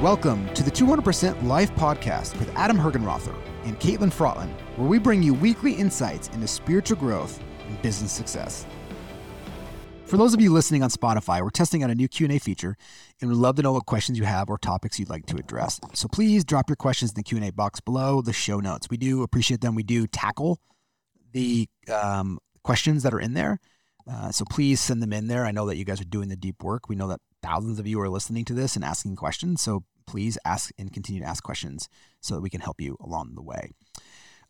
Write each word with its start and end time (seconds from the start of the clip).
Welcome 0.00 0.48
to 0.54 0.62
the 0.62 0.70
200% 0.70 1.46
Life 1.46 1.70
Podcast 1.74 2.38
with 2.38 2.50
Adam 2.56 2.78
Hergenrother 2.78 3.36
and 3.64 3.78
Caitlin 3.78 4.10
Frotland, 4.10 4.50
where 4.78 4.88
we 4.88 4.98
bring 4.98 5.22
you 5.22 5.34
weekly 5.34 5.74
insights 5.74 6.28
into 6.28 6.48
spiritual 6.48 6.96
growth 6.96 7.38
and 7.68 7.82
business 7.82 8.10
success. 8.10 8.64
For 10.06 10.16
those 10.16 10.32
of 10.32 10.40
you 10.40 10.54
listening 10.54 10.82
on 10.82 10.88
Spotify, 10.88 11.42
we're 11.42 11.50
testing 11.50 11.82
out 11.82 11.90
a 11.90 11.94
new 11.94 12.08
Q&A 12.08 12.38
feature, 12.38 12.78
and 13.20 13.28
we'd 13.28 13.36
love 13.36 13.56
to 13.56 13.62
know 13.62 13.72
what 13.72 13.84
questions 13.84 14.16
you 14.16 14.24
have 14.24 14.48
or 14.48 14.56
topics 14.56 14.98
you'd 14.98 15.10
like 15.10 15.26
to 15.26 15.36
address. 15.36 15.78
So 15.92 16.08
please 16.08 16.46
drop 16.46 16.70
your 16.70 16.76
questions 16.76 17.10
in 17.10 17.16
the 17.16 17.22
Q&A 17.22 17.52
box 17.52 17.80
below 17.80 18.22
the 18.22 18.32
show 18.32 18.58
notes. 18.58 18.88
We 18.88 18.96
do 18.96 19.22
appreciate 19.22 19.60
them. 19.60 19.74
We 19.74 19.82
do 19.82 20.06
tackle 20.06 20.60
the 21.32 21.68
um, 21.92 22.38
questions 22.64 23.02
that 23.02 23.12
are 23.12 23.20
in 23.20 23.34
there. 23.34 23.58
Uh, 24.10 24.32
so 24.32 24.46
please 24.50 24.80
send 24.80 25.02
them 25.02 25.12
in 25.12 25.26
there. 25.26 25.44
I 25.44 25.50
know 25.50 25.66
that 25.66 25.76
you 25.76 25.84
guys 25.84 26.00
are 26.00 26.04
doing 26.04 26.30
the 26.30 26.36
deep 26.36 26.62
work. 26.62 26.88
We 26.88 26.96
know 26.96 27.08
that 27.08 27.20
thousands 27.42 27.78
of 27.78 27.86
you 27.86 28.00
are 28.00 28.08
listening 28.08 28.44
to 28.46 28.54
this 28.54 28.76
and 28.76 28.84
asking 28.84 29.16
questions. 29.16 29.60
So 29.62 29.84
please 30.06 30.38
ask 30.44 30.70
and 30.78 30.92
continue 30.92 31.22
to 31.22 31.28
ask 31.28 31.42
questions 31.42 31.88
so 32.20 32.34
that 32.34 32.40
we 32.40 32.50
can 32.50 32.60
help 32.60 32.80
you 32.80 32.96
along 33.00 33.34
the 33.34 33.42
way. 33.42 33.70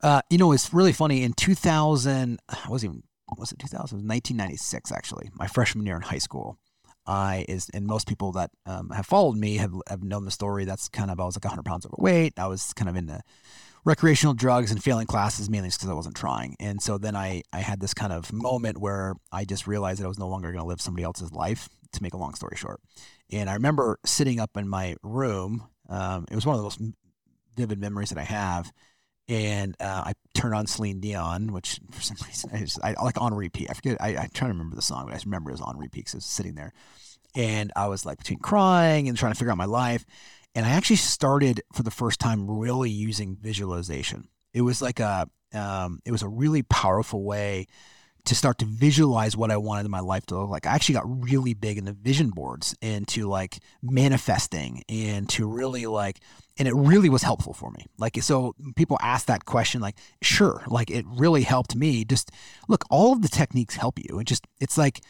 Uh, 0.03 0.23
you 0.31 0.39
know, 0.39 0.53
it's 0.53 0.73
really 0.73 0.93
funny. 0.93 1.23
In 1.23 1.33
2000, 1.35 2.39
I 2.49 2.69
wasn't 2.69 2.93
even, 2.93 3.03
was 3.37 3.53
it 3.53 3.59
2000? 3.59 3.77
It 3.77 3.83
was 3.83 3.93
1996, 3.93 4.93
actually, 4.93 5.31
my 5.35 5.47
freshman 5.47 5.87
year 5.87 5.97
in 5.97 6.03
high 6.03 6.19
school. 6.19 6.59
I 7.07 7.45
is, 7.49 7.69
and 7.75 7.87
most 7.87 8.07
people 8.07 8.33
that 8.33 8.51
um, 8.67 8.91
have 8.91 9.07
followed 9.07 9.37
me 9.37 9.57
have, 9.57 9.73
have 9.89 10.03
known 10.03 10.25
the 10.25 10.31
story. 10.31 10.65
That's 10.65 10.89
kind 10.89 11.11
of, 11.11 11.19
I 11.19 11.25
was 11.25 11.37
like 11.37 11.45
100 11.45 11.65
pounds 11.65 11.87
overweight. 11.87 12.39
I 12.39 12.47
was 12.47 12.73
kind 12.75 12.89
of 12.89 12.97
into 12.97 13.21
recreational 13.85 14.35
drugs 14.35 14.71
and 14.71 14.83
failing 14.83 15.07
classes 15.07 15.49
mainly 15.49 15.71
because 15.71 15.89
I 15.89 15.95
wasn't 15.95 16.17
trying. 16.17 16.57
And 16.61 16.83
so 16.83 16.99
then 16.99 17.17
I, 17.17 17.43
I 17.53 17.61
had 17.61 17.81
this 17.81 17.95
kind 17.95 18.13
of 18.13 18.33
moment 18.33 18.79
where 18.79 19.15
I 19.33 19.45
just 19.45 19.67
realized 19.67 20.01
that 20.01 20.05
I 20.05 20.09
was 20.09 20.19
no 20.19 20.29
longer 20.29 20.53
going 20.53 20.63
to 20.63 20.69
live 20.69 20.81
somebody 20.81 21.05
else's 21.05 21.33
life, 21.33 21.69
to 21.93 22.03
make 22.03 22.15
a 22.15 22.17
long 22.17 22.35
story 22.35 22.57
short. 22.57 22.81
And 23.33 23.49
I 23.49 23.55
remember 23.55 23.99
sitting 24.05 24.41
up 24.41 24.57
in 24.57 24.69
my 24.69 24.97
room. 25.03 25.67
Um, 25.89 26.27
it 26.31 26.35
was 26.35 26.47
one 26.47 26.55
of 26.55 26.59
the 26.59 26.65
most 26.65 26.81
vivid 27.57 27.79
memories 27.79 28.11
that 28.11 28.19
I 28.19 28.25
have. 28.25 28.73
And 29.29 29.77
uh, 29.81 30.05
I 30.07 30.13
turned 30.35 30.55
on 30.55 30.67
Celine 30.67 31.01
Dion, 31.01 31.53
which 31.53 31.81
for 31.93 32.01
some 32.01 32.17
reason 32.27 32.51
I, 32.53 32.59
just, 32.59 32.83
I 32.83 32.95
like 33.03 33.21
on 33.21 33.35
repeat. 33.35 33.71
I 33.71 33.75
forget. 33.75 33.97
I, 34.01 34.09
I 34.11 34.29
try 34.33 34.49
to 34.49 34.53
remember 34.53 34.77
the 34.77 34.83
song, 34.83 35.07
but 35.07 35.13
I 35.13 35.17
just 35.17 35.27
remember 35.27 35.51
it 35.51 35.55
was 35.55 35.61
on 35.61 35.79
repeat 35.79 36.01
because 36.01 36.15
I 36.15 36.19
was 36.19 36.25
sitting 36.25 36.55
there. 36.55 36.73
And 37.37 37.73
I 37.77 37.87
was 37.87 38.05
like 38.05 38.19
between 38.19 38.41
crying 38.41 39.09
and 39.09 39.17
trying 39.17 39.33
to 39.33 39.39
figure 39.39 39.53
out 39.53 39.57
my 39.57 39.65
life. 39.65 40.05
And 40.55 40.67
I 40.67 40.71
actually 40.71 40.97
started 40.97 41.63
for 41.73 41.83
the 41.83 41.91
first 41.91 42.21
time 42.21 42.51
really 42.51 42.91
using 42.91 43.37
visualization. 43.41 44.29
It 44.53 44.63
was 44.63 44.83
like 44.83 44.99
a, 44.99 45.29
um, 45.55 46.01
it 46.05 46.11
was 46.13 46.23
a 46.23 46.29
really 46.29 46.63
powerful 46.63 47.23
way 47.23 47.67
to 48.25 48.35
start 48.35 48.59
to 48.59 48.67
visualize 48.67 49.37
what 49.37 49.51
I 49.51 49.57
wanted 49.57 49.89
my 49.89 50.01
life 50.01 50.27
to 50.27 50.39
look 50.39 50.51
like. 50.51 50.67
I 50.67 50.75
actually 50.75 50.97
got 50.97 51.25
really 51.25 51.55
big 51.55 51.79
into 51.79 51.93
vision 51.93 52.31
boards 52.31 52.77
and 52.83 53.07
to 53.09 53.27
like 53.29 53.59
manifesting 53.83 54.83
and 54.89 55.29
to 55.31 55.47
really 55.47 55.87
like, 55.87 56.21
and 56.59 56.69
it 56.69 56.75
really 56.75 57.09
was 57.09 57.23
helpful 57.23 57.55
for 57.55 57.71
me. 57.71 57.87
Like, 57.97 58.21
so 58.23 58.55
people 58.77 58.99
ask 59.01 59.27
that 59.27 59.47
question, 59.47 59.81
like, 59.81 59.97
sure, 60.21 60.63
like 60.67 60.91
it 60.91 61.07
really 61.09 61.43
helped 61.43 61.75
me. 61.75 62.05
Just 62.05 62.31
look, 62.69 62.85
all 62.91 63.13
of 63.13 63.23
the 63.23 63.29
techniques 63.29 63.77
help 63.77 63.99
you. 63.99 64.19
It 64.19 64.27
just, 64.27 64.47
it's 64.61 64.77
like, 64.77 65.01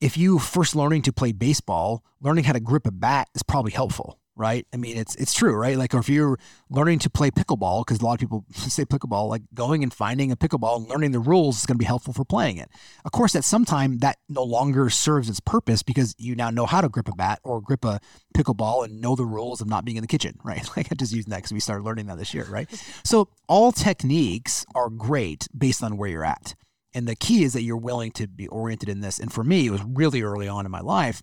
if 0.00 0.16
you 0.16 0.38
first 0.38 0.74
learning 0.74 1.02
to 1.02 1.12
play 1.12 1.32
baseball, 1.32 2.04
learning 2.20 2.44
how 2.44 2.52
to 2.52 2.60
grip 2.60 2.86
a 2.86 2.92
bat 2.92 3.28
is 3.34 3.42
probably 3.42 3.72
helpful 3.72 4.18
right? 4.38 4.66
I 4.72 4.76
mean, 4.76 4.96
it's 4.96 5.14
it's 5.16 5.34
true, 5.34 5.54
right? 5.54 5.76
Like, 5.76 5.92
if 5.92 6.08
you're 6.08 6.38
learning 6.70 7.00
to 7.00 7.10
play 7.10 7.30
pickleball, 7.30 7.84
because 7.84 8.00
a 8.00 8.04
lot 8.04 8.14
of 8.14 8.20
people 8.20 8.44
say 8.54 8.84
pickleball, 8.84 9.28
like 9.28 9.42
going 9.52 9.82
and 9.82 9.92
finding 9.92 10.30
a 10.32 10.36
pickleball 10.36 10.76
and 10.76 10.88
learning 10.88 11.12
the 11.12 11.18
rules 11.18 11.58
is 11.58 11.66
going 11.66 11.74
to 11.74 11.78
be 11.78 11.84
helpful 11.84 12.14
for 12.14 12.24
playing 12.24 12.56
it. 12.56 12.70
Of 13.04 13.12
course, 13.12 13.34
at 13.34 13.44
some 13.44 13.64
time 13.64 13.98
that 13.98 14.18
no 14.28 14.44
longer 14.44 14.88
serves 14.88 15.28
its 15.28 15.40
purpose 15.40 15.82
because 15.82 16.14
you 16.18 16.34
now 16.34 16.50
know 16.50 16.66
how 16.66 16.80
to 16.80 16.88
grip 16.88 17.08
a 17.08 17.14
bat 17.14 17.40
or 17.42 17.60
grip 17.60 17.84
a 17.84 18.00
pickleball 18.34 18.84
and 18.84 19.00
know 19.00 19.16
the 19.16 19.26
rules 19.26 19.60
of 19.60 19.68
not 19.68 19.84
being 19.84 19.96
in 19.96 20.02
the 20.02 20.08
kitchen, 20.08 20.38
right? 20.44 20.66
Like 20.76 20.92
I 20.92 20.94
just 20.94 21.12
used 21.12 21.28
that 21.30 21.36
because 21.36 21.52
we 21.52 21.60
started 21.60 21.84
learning 21.84 22.06
that 22.06 22.18
this 22.18 22.32
year, 22.32 22.44
right? 22.44 22.68
So 23.04 23.28
all 23.48 23.72
techniques 23.72 24.64
are 24.74 24.88
great 24.88 25.48
based 25.56 25.82
on 25.82 25.96
where 25.96 26.08
you're 26.08 26.24
at. 26.24 26.54
And 26.94 27.06
the 27.06 27.16
key 27.16 27.42
is 27.44 27.52
that 27.52 27.62
you're 27.62 27.76
willing 27.76 28.12
to 28.12 28.26
be 28.26 28.48
oriented 28.48 28.88
in 28.88 29.00
this. 29.00 29.18
And 29.18 29.32
for 29.32 29.44
me, 29.44 29.66
it 29.66 29.70
was 29.70 29.82
really 29.84 30.22
early 30.22 30.48
on 30.48 30.64
in 30.64 30.72
my 30.72 30.80
life. 30.80 31.22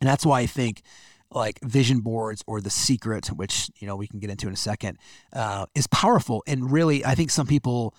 And 0.00 0.08
that's 0.08 0.26
why 0.26 0.40
I 0.40 0.46
think 0.46 0.82
like 1.34 1.60
vision 1.62 2.00
boards 2.00 2.42
or 2.46 2.60
the 2.60 2.70
secret, 2.70 3.28
which 3.28 3.70
you 3.78 3.86
know 3.86 3.96
we 3.96 4.06
can 4.06 4.20
get 4.20 4.30
into 4.30 4.46
in 4.46 4.52
a 4.52 4.56
second, 4.56 4.98
uh, 5.32 5.66
is 5.74 5.86
powerful. 5.88 6.42
And 6.46 6.70
really, 6.70 7.04
I 7.04 7.14
think 7.14 7.30
some 7.30 7.46
people 7.46 7.94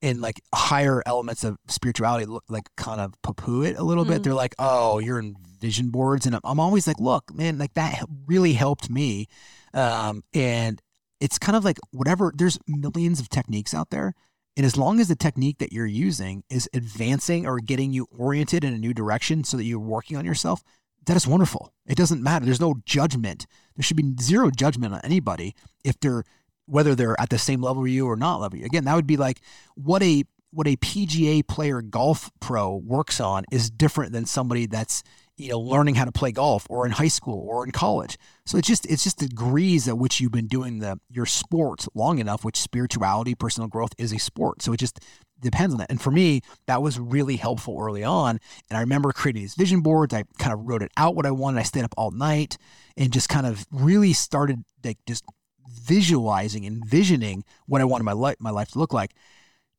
in 0.00 0.20
like 0.20 0.40
higher 0.52 1.02
elements 1.06 1.44
of 1.44 1.56
spirituality 1.68 2.26
look 2.26 2.44
like 2.48 2.68
kind 2.76 3.00
of 3.00 3.14
poo-poo 3.22 3.62
it 3.62 3.78
a 3.78 3.82
little 3.82 4.04
mm-hmm. 4.04 4.14
bit. 4.14 4.22
They're 4.24 4.34
like, 4.34 4.54
"Oh, 4.58 4.98
you're 4.98 5.18
in 5.18 5.36
vision 5.60 5.90
boards," 5.90 6.26
and 6.26 6.38
I'm 6.44 6.60
always 6.60 6.86
like, 6.86 6.98
"Look, 6.98 7.32
man, 7.34 7.58
like 7.58 7.74
that 7.74 8.04
really 8.26 8.54
helped 8.54 8.90
me." 8.90 9.28
Um, 9.74 10.22
and 10.34 10.82
it's 11.20 11.38
kind 11.38 11.56
of 11.56 11.64
like 11.64 11.78
whatever. 11.92 12.32
There's 12.34 12.58
millions 12.66 13.20
of 13.20 13.28
techniques 13.28 13.72
out 13.72 13.90
there. 13.90 14.14
And 14.56 14.66
as 14.66 14.76
long 14.76 15.00
as 15.00 15.08
the 15.08 15.16
technique 15.16 15.58
that 15.58 15.72
you're 15.72 15.86
using 15.86 16.42
is 16.50 16.68
advancing 16.74 17.46
or 17.46 17.58
getting 17.58 17.92
you 17.92 18.06
oriented 18.10 18.64
in 18.64 18.74
a 18.74 18.78
new 18.78 18.92
direction 18.92 19.44
so 19.44 19.56
that 19.56 19.64
you're 19.64 19.78
working 19.78 20.18
on 20.18 20.26
yourself, 20.26 20.62
that 21.06 21.16
is 21.16 21.26
wonderful. 21.26 21.72
It 21.86 21.96
doesn't 21.96 22.22
matter. 22.22 22.44
There's 22.44 22.60
no 22.60 22.76
judgment. 22.84 23.46
There 23.76 23.82
should 23.82 23.96
be 23.96 24.14
zero 24.20 24.50
judgment 24.50 24.94
on 24.94 25.00
anybody 25.02 25.54
if 25.84 25.98
they're 26.00 26.24
whether 26.66 26.94
they're 26.94 27.20
at 27.20 27.30
the 27.30 27.38
same 27.38 27.60
level 27.60 27.86
you 27.86 28.06
or 28.06 28.16
not 28.16 28.40
level 28.40 28.58
you. 28.58 28.64
Again, 28.64 28.84
that 28.84 28.94
would 28.94 29.06
be 29.06 29.16
like 29.16 29.40
what 29.74 30.02
a 30.02 30.24
what 30.52 30.68
a 30.68 30.76
PGA 30.76 31.46
player 31.46 31.80
golf 31.80 32.30
pro 32.40 32.76
works 32.76 33.20
on 33.20 33.44
is 33.50 33.70
different 33.70 34.12
than 34.12 34.26
somebody 34.26 34.66
that's 34.66 35.02
you 35.36 35.50
know 35.50 35.58
learning 35.58 35.94
how 35.94 36.04
to 36.04 36.12
play 36.12 36.32
golf 36.32 36.66
or 36.68 36.86
in 36.86 36.92
high 36.92 37.08
school 37.08 37.46
or 37.48 37.64
in 37.64 37.72
college. 37.72 38.18
So 38.46 38.58
it's 38.58 38.68
just 38.68 38.86
it's 38.86 39.04
just 39.04 39.18
degrees 39.18 39.88
at 39.88 39.98
which 39.98 40.20
you've 40.20 40.32
been 40.32 40.46
doing 40.46 40.78
the 40.78 40.98
your 41.10 41.26
sport 41.26 41.86
long 41.94 42.18
enough, 42.18 42.44
which 42.44 42.56
spirituality, 42.56 43.34
personal 43.34 43.68
growth 43.68 43.92
is 43.98 44.12
a 44.12 44.18
sport. 44.18 44.62
So 44.62 44.72
it 44.72 44.78
just 44.78 45.00
depends 45.40 45.74
on 45.74 45.78
that. 45.78 45.90
And 45.90 46.00
for 46.00 46.10
me, 46.10 46.42
that 46.66 46.82
was 46.82 46.98
really 46.98 47.36
helpful 47.36 47.76
early 47.80 48.04
on. 48.04 48.38
And 48.70 48.76
I 48.76 48.80
remember 48.80 49.12
creating 49.12 49.42
these 49.42 49.54
vision 49.54 49.80
boards. 49.80 50.14
I 50.14 50.24
kind 50.38 50.52
of 50.52 50.60
wrote 50.66 50.82
it 50.82 50.92
out 50.96 51.16
what 51.16 51.26
I 51.26 51.30
wanted. 51.30 51.58
I 51.58 51.64
stayed 51.64 51.84
up 51.84 51.94
all 51.96 52.10
night 52.10 52.56
and 52.96 53.12
just 53.12 53.28
kind 53.28 53.46
of 53.46 53.66
really 53.70 54.12
started 54.12 54.64
like 54.84 54.98
just 55.06 55.24
visualizing, 55.68 56.66
and 56.66 56.82
envisioning 56.82 57.44
what 57.66 57.80
I 57.80 57.84
wanted 57.84 58.04
my 58.04 58.12
life 58.12 58.36
my 58.38 58.50
life 58.50 58.70
to 58.72 58.78
look 58.78 58.92
like. 58.92 59.14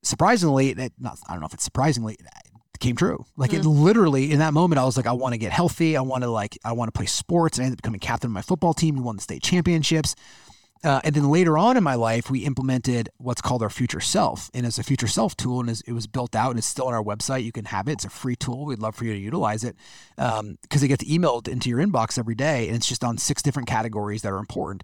Surprisingly, 0.01 0.73
that 0.73 0.91
not 0.99 1.17
I 1.27 1.33
don't 1.33 1.41
know 1.41 1.47
if 1.47 1.53
it's 1.53 1.63
surprisingly 1.63 2.17
came 2.83 2.95
true. 2.95 3.25
Like 3.35 3.51
mm. 3.51 3.59
it 3.59 3.65
literally 3.65 4.31
in 4.31 4.39
that 4.39 4.53
moment, 4.53 4.79
I 4.79 4.85
was 4.85 4.97
like, 4.97 5.07
I 5.07 5.13
want 5.13 5.33
to 5.33 5.37
get 5.37 5.51
healthy. 5.51 5.97
I 5.97 6.01
want 6.01 6.23
to 6.23 6.29
like 6.29 6.57
I 6.63 6.73
want 6.73 6.93
to 6.93 6.97
play 6.97 7.07
sports. 7.07 7.59
I 7.59 7.63
ended 7.63 7.79
up 7.79 7.81
becoming 7.81 7.99
captain 7.99 8.29
of 8.29 8.33
my 8.33 8.41
football 8.41 8.73
team. 8.73 8.95
We 8.95 9.01
won 9.01 9.15
the 9.15 9.21
state 9.21 9.41
championships. 9.41 10.15
Uh, 10.83 10.99
and 11.05 11.15
then 11.15 11.29
later 11.29 11.57
on 11.57 11.77
in 11.77 11.83
my 11.83 11.95
life, 11.95 12.29
we 12.29 12.39
implemented 12.39 13.07
what's 13.15 13.41
called 13.41 13.63
our 13.63 13.69
future 13.69 14.01
self. 14.01 14.51
And 14.53 14.65
it's 14.65 14.77
a 14.77 14.83
future 14.83 15.07
self 15.07 15.37
tool, 15.37 15.61
and 15.61 15.69
it 15.69 15.93
was 15.93 16.07
built 16.07 16.35
out 16.35 16.49
and 16.49 16.59
it's 16.59 16.67
still 16.67 16.87
on 16.87 16.93
our 16.93 17.03
website. 17.03 17.45
You 17.45 17.53
can 17.53 17.65
have 17.65 17.87
it. 17.87 17.93
It's 17.93 18.05
a 18.05 18.09
free 18.09 18.35
tool. 18.35 18.65
We'd 18.65 18.79
love 18.79 18.95
for 18.95 19.05
you 19.05 19.13
to 19.13 19.19
utilize 19.19 19.63
it 19.63 19.77
because 20.17 20.39
um, 20.39 20.57
it 20.69 20.87
gets 20.87 21.05
emailed 21.05 21.47
into 21.47 21.69
your 21.69 21.79
inbox 21.79 22.19
every 22.19 22.35
day. 22.35 22.67
And 22.67 22.75
it's 22.75 22.87
just 22.87 23.03
on 23.03 23.17
six 23.17 23.41
different 23.41 23.69
categories 23.69 24.23
that 24.23 24.33
are 24.33 24.39
important 24.39 24.83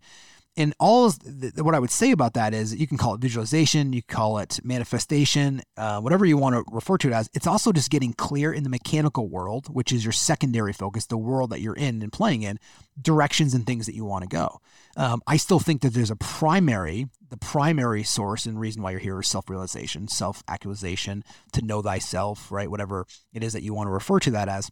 and 0.58 0.74
all 0.80 1.12
what 1.58 1.76
I 1.76 1.80
would 1.80 1.92
say 1.92 2.12
about 2.12 2.34
that 2.34 2.54
is 2.54 2.76
you 2.76 2.88
can 2.88 2.98
call 2.98 3.14
it 3.14 3.22
visualization, 3.22 3.94
you 3.94 4.02
call 4.02 4.40
it 4.40 4.60
manifestation, 4.64 5.62
uh, 5.78 6.02
whatever 6.02 6.26
you 6.26 6.38
want 6.38 6.56
to 6.56 6.64
refer 6.72 6.98
to 6.98 7.08
it 7.08 7.14
as. 7.14 7.30
It's 7.34 7.48
also 7.48 7.72
just 7.72 7.90
getting 7.90 8.14
clear 8.14 8.52
in 8.52 8.64
the 8.64 8.70
mechanical 8.70 9.30
world, 9.30 9.74
which 9.74 9.94
is 9.94 10.04
your 10.04 10.12
secondary 10.12 10.74
focus, 10.74 11.06
the 11.06 11.18
world 11.18 11.52
that 11.52 11.62
you're 11.62 11.76
in 11.76 12.02
and 12.02 12.12
playing 12.12 12.44
in, 12.44 12.60
directions 13.02 13.54
and 13.54 13.66
things 13.66 13.86
that 13.86 13.96
you 13.96 14.04
want 14.04 14.24
to 14.24 14.28
go. 14.28 14.60
Um, 14.98 15.22
I 15.28 15.38
still 15.38 15.60
think 15.60 15.82
that 15.82 15.94
there's 15.94 16.12
a 16.12 16.16
primary, 16.18 17.08
the 17.30 17.38
primary 17.38 18.04
source 18.04 18.46
and 18.46 18.60
reason 18.60 18.82
why 18.82 18.92
you're 18.92 19.00
here 19.00 19.20
is 19.20 19.28
self 19.28 19.50
realization, 19.50 20.08
self 20.08 20.44
actualization, 20.48 21.24
to 21.54 21.62
know 21.62 21.82
thyself, 21.82 22.52
right? 22.52 22.70
Whatever 22.70 23.06
it 23.34 23.44
is 23.44 23.54
that 23.54 23.64
you 23.64 23.74
want 23.74 23.88
to 23.88 23.92
refer 23.92 24.20
to 24.20 24.32
that 24.32 24.50
as. 24.50 24.70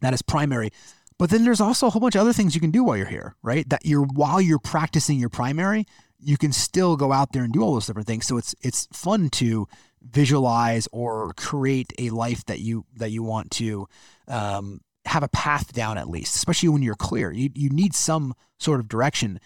That 0.00 0.12
is 0.12 0.22
primary. 0.22 0.70
But 1.18 1.30
then 1.30 1.44
there's 1.44 1.60
also 1.60 1.86
a 1.86 1.90
whole 1.90 2.00
bunch 2.00 2.16
of 2.16 2.22
other 2.22 2.32
things 2.32 2.54
you 2.54 2.60
can 2.60 2.72
do 2.72 2.82
while 2.82 2.96
you're 2.96 3.06
here, 3.06 3.36
right? 3.42 3.68
That 3.68 3.86
you're 3.86 4.04
while 4.04 4.40
you're 4.40 4.58
practicing 4.58 5.18
your 5.18 5.28
primary, 5.28 5.86
you 6.18 6.36
can 6.36 6.52
still 6.52 6.96
go 6.96 7.12
out 7.12 7.32
there 7.32 7.44
and 7.44 7.52
do 7.52 7.62
all 7.62 7.74
those 7.74 7.86
different 7.86 8.08
things. 8.08 8.26
So 8.26 8.36
it's 8.36 8.54
it's 8.62 8.88
fun 8.92 9.28
to 9.30 9.68
visualize 10.02 10.88
or 10.92 11.32
create 11.34 11.92
a 11.98 12.10
life 12.10 12.44
that 12.46 12.60
you 12.60 12.84
that 12.96 13.10
you 13.10 13.22
want 13.22 13.50
to 13.52 13.86
um, 14.28 14.80
have 15.06 15.22
a 15.22 15.28
path 15.28 15.72
down 15.72 15.98
at 15.98 16.08
least, 16.08 16.34
especially 16.36 16.68
when 16.70 16.82
you're 16.82 16.94
clear. 16.94 17.30
You 17.30 17.50
you 17.54 17.70
need 17.70 17.94
some 17.94 18.34
sort 18.58 18.80
of 18.80 18.88
direction. 18.88 19.38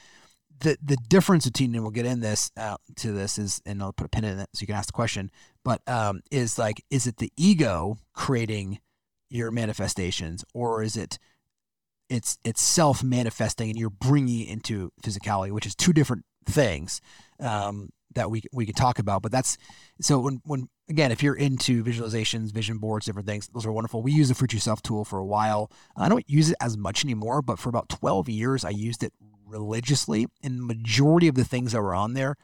The 0.61 0.79
the 0.83 0.97
difference 0.97 1.45
between 1.47 1.75
and 1.75 1.85
we'll 1.85 1.91
get 1.91 2.07
in 2.07 2.21
this 2.21 2.51
uh, 2.57 2.79
to 2.97 3.13
this 3.13 3.39
is 3.39 3.61
and 3.67 3.83
I'll 3.83 3.93
put 3.93 4.07
a 4.07 4.11
pin 4.11 4.25
in 4.25 4.39
it 4.39 4.49
so 4.55 4.63
you 4.63 4.67
can 4.67 4.77
ask 4.77 4.87
the 4.87 4.93
question. 4.93 5.31
But 5.65 5.83
um, 5.87 6.23
is 6.31 6.59
like 6.59 6.83
is 6.91 7.07
it 7.07 7.19
the 7.19 7.33
ego 7.37 7.99
creating 8.15 8.81
your 9.31 9.51
manifestations 9.51 10.45
or 10.55 10.83
is 10.83 10.97
it 10.97 11.19
it's 12.09 12.39
it's 12.45 12.61
self 12.61 13.03
manifesting 13.03 13.71
and 13.71 13.79
you're 13.79 13.91
bringing 13.91 14.41
it 14.41 14.49
into 14.49 14.93
physicality, 15.03 15.53
which 15.53 15.67
is 15.67 15.75
two 15.75 15.93
different 15.93 16.25
things 16.47 17.01
um, 17.41 17.91
that 18.15 18.31
we 18.31 18.43
we 18.53 18.67
could 18.67 18.77
talk 18.77 18.99
about. 18.99 19.23
But 19.23 19.33
that's 19.33 19.59
so 20.01 20.19
when 20.19 20.41
when 20.45 20.69
again, 20.89 21.13
if 21.13 21.23
you're 21.23 21.35
into 21.35 21.85
visualizations, 21.85 22.53
vision 22.53 22.79
boards, 22.79 23.07
different 23.07 23.29
things, 23.29 23.49
those 23.49 23.67
are 23.67 23.73
wonderful. 23.73 24.03
We 24.03 24.13
use 24.13 24.29
the 24.29 24.35
Future 24.35 24.59
Self 24.59 24.83
tool 24.83 25.05
for 25.05 25.19
a 25.19 25.27
while. 25.27 25.71
I 25.97 26.09
don't 26.09 26.29
use 26.29 26.51
it 26.51 26.57
as 26.61 26.77
much 26.77 27.05
anymore, 27.05 27.43
but 27.43 27.59
for 27.59 27.69
about 27.69 27.89
12 27.89 28.29
years, 28.29 28.65
I 28.65 28.71
used 28.71 29.03
it 29.03 29.13
religiously, 29.47 30.27
and 30.43 30.59
the 30.59 30.65
majority 30.65 31.29
of 31.29 31.35
the 31.35 31.45
things 31.45 31.73
that 31.73 31.83
were 31.83 31.95
on 31.95 32.15
there 32.15 32.37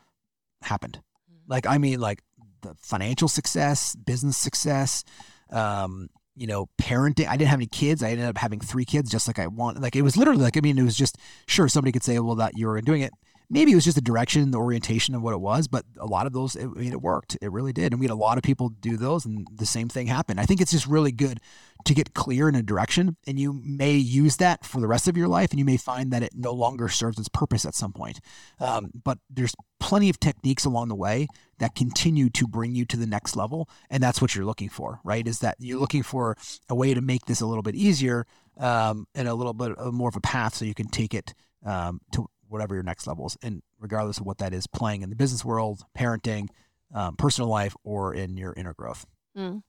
happened. 0.62 1.00
Mm-hmm. 1.30 1.50
Like, 1.50 1.66
I 1.66 1.78
mean, 1.78 2.00
like 2.00 2.22
the 2.62 2.74
financial 2.80 3.28
success, 3.28 3.94
business 3.94 4.36
success, 4.36 5.04
um, 5.50 6.08
you 6.36 6.46
know, 6.46 6.68
parenting. 6.80 7.28
I 7.28 7.36
didn't 7.36 7.50
have 7.50 7.58
any 7.58 7.66
kids. 7.66 8.02
I 8.02 8.10
ended 8.10 8.26
up 8.26 8.38
having 8.38 8.60
three 8.60 8.84
kids 8.84 9.10
just 9.10 9.26
like 9.26 9.38
I 9.38 9.46
want. 9.46 9.80
Like, 9.80 9.96
it 9.96 10.02
was 10.02 10.16
literally 10.16 10.42
like, 10.42 10.56
I 10.56 10.60
mean, 10.60 10.78
it 10.78 10.82
was 10.82 10.96
just, 10.96 11.18
sure, 11.46 11.68
somebody 11.68 11.92
could 11.92 12.02
say, 12.02 12.18
well, 12.18 12.34
that 12.36 12.56
you 12.56 12.66
were 12.66 12.80
doing 12.80 13.02
it. 13.02 13.12
Maybe 13.50 13.72
it 13.72 13.74
was 13.74 13.84
just 13.84 13.96
the 13.96 14.00
direction, 14.00 14.50
the 14.50 14.58
orientation 14.58 15.14
of 15.14 15.22
what 15.22 15.34
it 15.34 15.40
was, 15.40 15.68
but 15.68 15.84
a 15.98 16.06
lot 16.06 16.26
of 16.26 16.32
those, 16.32 16.56
it, 16.56 16.64
I 16.64 16.80
mean, 16.80 16.92
it 16.92 17.02
worked. 17.02 17.36
It 17.42 17.52
really 17.52 17.72
did. 17.72 17.92
And 17.92 18.00
we 18.00 18.06
had 18.06 18.12
a 18.12 18.16
lot 18.16 18.38
of 18.38 18.42
people 18.42 18.70
do 18.70 18.96
those, 18.96 19.24
and 19.24 19.46
the 19.54 19.66
same 19.66 19.88
thing 19.88 20.06
happened. 20.06 20.40
I 20.40 20.46
think 20.46 20.60
it's 20.60 20.72
just 20.72 20.86
really 20.86 21.12
good 21.12 21.40
to 21.84 21.94
get 21.94 22.14
clear 22.14 22.48
in 22.48 22.54
a 22.54 22.62
direction, 22.62 23.16
and 23.26 23.38
you 23.38 23.52
may 23.52 23.92
use 23.92 24.38
that 24.38 24.64
for 24.64 24.80
the 24.80 24.86
rest 24.86 25.06
of 25.06 25.16
your 25.16 25.28
life, 25.28 25.50
and 25.50 25.58
you 25.58 25.64
may 25.64 25.76
find 25.76 26.10
that 26.12 26.22
it 26.22 26.32
no 26.34 26.52
longer 26.52 26.88
serves 26.88 27.18
its 27.18 27.28
purpose 27.28 27.66
at 27.66 27.74
some 27.74 27.92
point. 27.92 28.20
Um, 28.58 28.90
but 29.04 29.18
there's 29.28 29.54
plenty 29.80 30.08
of 30.08 30.18
techniques 30.18 30.64
along 30.64 30.88
the 30.88 30.94
way 30.94 31.28
that 31.58 31.74
continue 31.74 32.30
to 32.30 32.46
bring 32.46 32.74
you 32.74 32.86
to 32.86 32.96
the 32.96 33.06
next 33.06 33.36
level, 33.36 33.68
and 33.90 34.02
that's 34.02 34.22
what 34.22 34.34
you're 34.34 34.46
looking 34.46 34.70
for, 34.70 35.00
right? 35.04 35.28
Is 35.28 35.40
that 35.40 35.56
you're 35.58 35.78
looking 35.78 36.02
for 36.02 36.36
a 36.70 36.74
way 36.74 36.94
to 36.94 37.02
make 37.02 37.26
this 37.26 37.42
a 37.42 37.46
little 37.46 37.62
bit 37.62 37.74
easier 37.74 38.26
um, 38.58 39.06
and 39.14 39.28
a 39.28 39.34
little 39.34 39.52
bit 39.52 39.72
of 39.72 39.92
more 39.92 40.08
of 40.08 40.16
a 40.16 40.20
path, 40.20 40.54
so 40.54 40.64
you 40.64 40.74
can 40.74 40.88
take 40.88 41.12
it 41.12 41.34
um, 41.66 42.00
to 42.12 42.26
whatever 42.54 42.74
your 42.74 42.84
next 42.84 43.06
level 43.06 43.26
is, 43.26 43.36
and 43.42 43.62
regardless 43.80 44.18
of 44.18 44.26
what 44.26 44.38
that 44.38 44.54
is, 44.54 44.66
playing 44.68 45.02
in 45.02 45.10
the 45.10 45.16
business 45.16 45.44
world, 45.44 45.84
parenting, 45.98 46.46
um, 46.94 47.16
personal 47.16 47.50
life, 47.50 47.74
or 47.82 48.14
in 48.14 48.36
your 48.36 48.54
inner 48.56 48.72
growth. 48.72 49.04
Mm. 49.36 49.62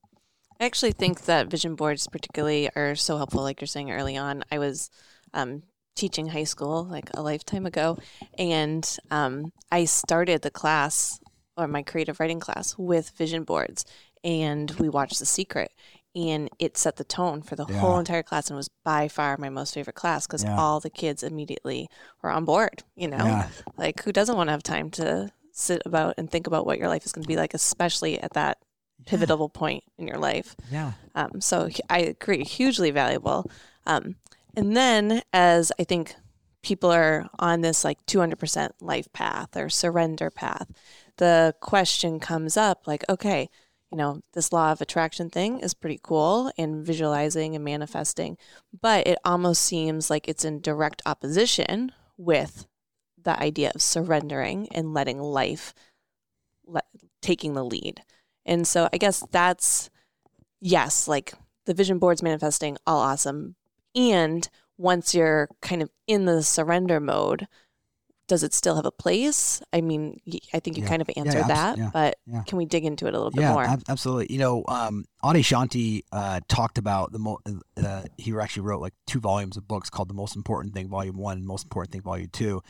I 0.60 0.66
actually 0.66 0.92
think 0.92 1.26
that 1.26 1.50
vision 1.50 1.76
boards, 1.76 2.08
particularly, 2.08 2.70
are 2.76 2.96
so 2.96 3.18
helpful. 3.18 3.42
Like 3.42 3.60
you're 3.60 3.68
saying 3.68 3.92
early 3.92 4.16
on, 4.16 4.44
I 4.52 4.60
was 4.60 4.92
um, 5.34 5.64
teaching 5.96 6.28
high 6.28 6.44
school 6.44 6.86
like 6.86 7.10
a 7.16 7.24
lifetime 7.24 7.66
ago, 7.66 7.98
and 8.38 8.98
um, 9.10 9.52
I 9.72 9.86
started 9.86 10.44
the 10.44 10.52
class 10.52 11.20
or 11.58 11.68
my 11.68 11.82
creative 11.82 12.20
writing 12.20 12.40
class 12.40 12.78
with 12.78 13.10
vision 13.18 13.44
boards, 13.44 13.84
and 14.24 14.70
we 14.80 14.90
watched 14.90 15.18
The 15.18 15.26
Secret. 15.26 15.72
And 16.16 16.50
it 16.60 16.78
set 16.78 16.96
the 16.96 17.04
tone 17.04 17.42
for 17.42 17.56
the 17.56 17.66
Yeah. 17.68 17.80
whole 17.80 18.00
entire 18.00 18.24
class, 18.24 18.50
and 18.50 18.56
was 18.58 18.70
by 18.84 19.08
far 19.08 19.38
my 19.38 19.50
most 19.50 19.74
favorite 19.74 19.96
class 19.96 20.26
because 20.26 20.44
Yeah. 20.44 20.56
all 20.58 20.80
the 20.80 20.90
kids 20.90 21.24
immediately 21.24 21.90
were 22.22 22.30
on 22.30 22.46
board. 22.46 22.84
You 22.96 23.10
know, 23.10 23.26
Yeah. 23.26 23.50
like 23.78 24.02
who 24.04 24.12
doesn't 24.14 24.38
want 24.38 24.48
to 24.48 24.52
have 24.52 24.64
time 24.64 24.90
to 24.92 25.32
sit 25.52 25.82
about 25.86 26.16
and 26.18 26.30
think 26.30 26.48
about 26.48 26.66
what 26.66 26.78
your 26.80 26.88
life 26.88 27.06
is 27.06 27.12
going 27.12 27.24
to 27.24 27.28
be 27.28 27.36
like, 27.38 27.54
especially 27.54 28.20
at 28.20 28.34
that 28.34 28.60
pivotal 29.06 29.50
point 29.50 29.84
in 29.98 30.08
your 30.08 30.18
life. 30.18 30.56
Yeah. 30.72 30.94
Um, 31.16 31.42
so 31.42 31.70
I 31.90 32.00
agree, 32.00 32.44
hugely 32.44 32.92
valuable. 32.92 33.50
Um, 33.86 34.16
and 34.56 34.76
then 34.76 35.22
as 35.34 35.72
I 35.80 35.84
think 35.84 36.16
people 36.64 36.92
are 36.92 37.30
on 37.40 37.62
this 37.62 37.84
like 37.84 38.04
200% 38.06 38.72
life 38.82 39.12
path 39.14 39.56
or 39.56 39.70
surrender 39.70 40.30
path, 40.32 40.68
the 41.18 41.54
question 41.62 42.20
comes 42.20 42.58
up 42.58 42.88
like, 42.88 43.04
okay, 43.10 43.50
you 43.92 43.98
know, 43.98 44.22
this 44.34 44.52
law 44.52 44.72
of 44.72 44.82
attraction 44.82 45.30
thing 45.30 45.60
is 45.60 45.74
pretty 45.74 46.00
cool 46.02 46.52
in 46.58 46.84
visualizing 46.84 47.56
and 47.56 47.64
manifesting, 47.64 48.38
but 48.82 49.08
it 49.08 49.18
almost 49.24 49.62
seems 49.62 50.10
like 50.10 50.28
it's 50.28 50.46
in 50.46 50.60
direct 50.60 51.02
opposition 51.06 51.92
with 52.18 52.68
the 53.22 53.40
idea 53.42 53.72
of 53.74 53.82
surrendering 53.82 54.68
and 54.72 54.94
letting 54.94 55.20
life 55.20 55.74
let, 56.66 56.86
taking 57.22 57.54
the 57.54 57.64
lead. 57.64 58.02
And 58.46 58.68
so 58.68 58.90
I 58.92 58.98
guess 58.98 59.24
that's 59.32 59.90
yes, 60.62 61.08
like 61.08 61.34
the 61.66 61.74
vision 61.74 62.00
boards 62.00 62.24
manifesting, 62.24 62.78
all 62.86 63.00
awesome. 63.00 63.56
And 63.96 64.48
once 64.78 65.16
you're 65.16 65.48
kind 65.62 65.82
of 65.82 65.90
in 66.08 66.26
the 66.26 66.44
surrender 66.44 67.00
mode, 67.00 67.48
does 68.28 68.44
it 68.44 68.54
still 68.54 68.76
have 68.76 68.86
a 68.86 68.92
place? 68.92 69.62
I 69.72 69.82
mean, 69.82 70.20
I 70.54 70.60
think 70.60 70.78
you 70.78 70.84
Yeah. 70.84 70.90
kind 70.90 71.02
of 71.02 71.10
answered 71.16 71.40
abs- 71.42 71.48
that, 71.48 71.78
yeah, 71.78 71.90
but 71.94 72.18
yeah. 72.26 72.44
can 72.44 72.58
we 72.58 72.66
dig 72.66 72.84
into 72.86 73.06
it 73.08 73.14
a 73.14 73.18
little 73.18 73.32
bit 73.32 73.42
yeah, 73.42 73.54
more? 73.54 73.64
ab- 73.64 73.84
absolutely. 73.88 74.34
You 74.34 74.40
know, 74.40 74.64
um, 74.68 75.06
Adyashanti 75.24 76.02
uh, 76.12 76.40
talked 76.48 76.78
about 76.78 77.12
the 77.12 77.20
mo- 77.20 77.40
uh, 77.78 78.04
he 78.18 78.34
actually 78.38 78.64
wrote 78.64 78.82
like 78.82 78.94
two 79.06 79.20
volumes 79.20 79.58
of 79.58 79.68
books 79.68 79.90
called 79.90 80.10
"The 80.10 80.14
Most 80.14 80.36
Important 80.36 80.74
Thing," 80.74 80.90
Volume 80.90 81.18
One, 81.18 81.38
and 81.38 81.46
"Most 81.46 81.66
Important 81.66 81.92
Thing," 81.92 82.02
Volume 82.02 82.30
Two, 82.32 82.62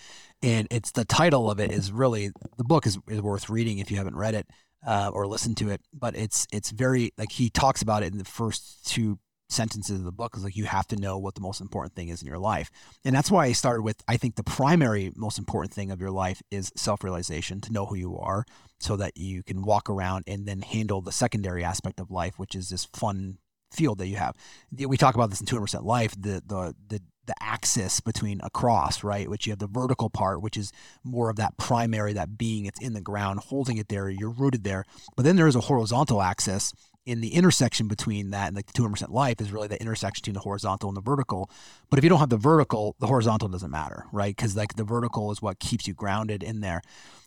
and 0.42 0.68
it's 0.72 0.92
the 0.92 1.06
title 1.06 1.50
of 1.50 1.60
it 1.60 1.72
is 1.72 1.92
really 1.92 2.32
the 2.58 2.64
book 2.64 2.86
is, 2.86 2.98
is 3.08 3.22
worth 3.22 3.50
reading 3.50 3.80
if 3.80 3.90
you 3.92 3.98
haven't 3.98 4.16
read 4.16 4.36
it 4.36 4.48
uh, 4.86 5.10
or 5.14 5.26
listened 5.28 5.58
to 5.58 5.70
it. 5.70 5.82
But 5.94 6.16
it's 6.16 6.48
it's 6.52 6.72
very 6.72 7.12
like 7.18 7.32
he 7.32 7.50
talks 7.50 7.82
about 7.82 8.04
it 8.04 8.12
in 8.12 8.18
the 8.18 8.26
first 8.26 8.86
two 8.88 9.20
sentences 9.48 10.00
of 10.00 10.06
the 10.06 10.12
book 10.12 10.36
is 10.36 10.44
like 10.44 10.56
you 10.56 10.66
have 10.66 10.88
to 10.88 10.96
know 10.96 11.18
what 11.18 11.36
the 11.36 11.42
most 11.42 11.62
important 11.62 11.94
thing 11.94 12.10
is 12.10 12.22
in 12.22 12.28
your 12.28 12.40
life 12.40 12.72
and 13.04 13.16
that's 13.16 13.30
why 13.30 13.46
i 13.46 13.52
started 13.52 13.84
with 13.84 14.04
i 14.08 14.18
think 14.18 14.36
the 14.36 14.44
primary 14.44 15.12
most 15.16 15.38
important 15.38 15.74
thing 15.74 15.92
of 15.92 16.02
your 16.02 16.12
life 16.12 16.42
is 16.50 16.72
self-realization 16.76 17.62
to 17.62 17.72
know 17.72 17.86
who 17.86 17.96
you 17.96 18.18
are 18.18 18.44
so 18.80 18.96
that 18.98 19.18
you 19.18 19.44
can 19.44 19.64
walk 19.64 19.90
around 19.90 20.24
and 20.28 20.46
then 20.46 20.62
handle 20.62 21.02
the 21.02 21.12
secondary 21.12 21.64
aspect 21.64 22.00
of 22.00 22.12
life, 22.12 22.38
which 22.38 22.56
is 22.56 22.70
this 22.70 22.86
fun 22.86 23.38
field 23.72 23.98
that 23.98 24.08
you 24.08 24.16
have. 24.16 24.36
We 24.72 24.98
talk 24.98 25.16
about 25.16 25.30
this 25.30 25.42
in 25.42 25.48
200% 25.48 25.84
life, 25.84 26.14
the, 26.20 26.42
the, 26.46 26.76
the, 26.88 27.02
the 27.26 27.34
axis 27.42 28.00
between 28.00 28.40
a 28.44 28.50
cross, 28.50 29.04
right? 29.04 29.30
Which 29.30 29.48
you 29.48 29.52
have 29.52 29.60
the 29.60 29.68
vertical 29.68 30.10
part, 30.10 30.42
which 30.42 30.56
is 30.56 30.72
more 31.04 31.30
of 31.30 31.38
that 31.38 31.58
primary, 31.58 32.14
that 32.14 32.38
being, 32.38 32.66
it's 32.66 32.82
in 32.82 32.94
the 32.94 33.02
ground, 33.02 33.40
holding 33.48 33.78
it 33.78 33.90
there, 33.90 34.10
you're 34.10 34.30
rooted 34.30 34.64
there. 34.64 34.86
But 35.16 35.24
then 35.24 35.36
there 35.36 35.48
is 35.48 35.56
a 35.56 35.62
horizontal 35.62 36.22
axis 36.22 36.74
in 37.06 37.22
the 37.22 37.34
intersection 37.36 37.88
between 37.88 38.32
that 38.32 38.48
and 38.48 38.56
like 38.56 38.66
the 38.66 38.74
200% 38.74 39.10
life 39.12 39.40
is 39.40 39.52
really 39.52 39.68
the 39.68 39.80
intersection 39.80 40.22
between 40.22 40.34
the 40.34 40.40
horizontal 40.40 40.90
and 40.90 40.98
the 40.98 41.02
vertical. 41.02 41.50
But 41.90 42.00
if 42.00 42.04
you 42.04 42.10
don't 42.10 42.20
have 42.20 42.30
the 42.30 42.38
vertical, 42.38 42.96
the 43.00 43.08
horizontal 43.08 43.48
doesn't 43.48 43.72
matter, 43.72 44.06
right? 44.12 44.36
Because 44.36 44.56
like 44.56 44.76
the 44.76 44.84
vertical 44.84 45.32
is 45.32 45.42
what 45.42 45.60
keeps 45.60 45.88
you 45.88 45.94
grounded 45.94 46.42
in 46.42 46.62
there 46.62 46.82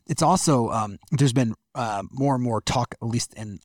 it's 0.08 0.22
also 0.22 0.70
um, 0.70 0.98
there's 1.12 1.32
been 1.32 1.54
uh, 1.74 2.02
more 2.10 2.34
and 2.34 2.42
more 2.42 2.60
talk, 2.60 2.94
at 3.00 3.06
least 3.06 3.34
in 3.34 3.60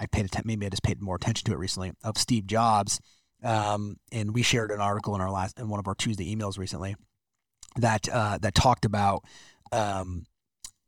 I 0.00 0.06
paid 0.06 0.24
attention, 0.24 0.48
maybe 0.48 0.66
I 0.66 0.70
just 0.70 0.82
paid 0.82 1.00
more 1.00 1.14
attention 1.14 1.44
to 1.46 1.52
it 1.52 1.58
recently 1.58 1.92
of 2.02 2.18
Steve 2.18 2.46
Jobs, 2.46 2.98
um, 3.44 3.98
and 4.10 4.34
we 4.34 4.42
shared 4.42 4.72
an 4.72 4.80
article 4.80 5.14
in 5.14 5.20
our 5.20 5.30
last 5.30 5.60
in 5.60 5.68
one 5.68 5.78
of 5.78 5.86
our 5.86 5.94
Tuesday 5.94 6.34
emails 6.34 6.58
recently 6.58 6.96
that 7.76 8.08
uh, 8.08 8.38
that 8.38 8.54
talked 8.54 8.84
about 8.84 9.22
um, 9.70 10.24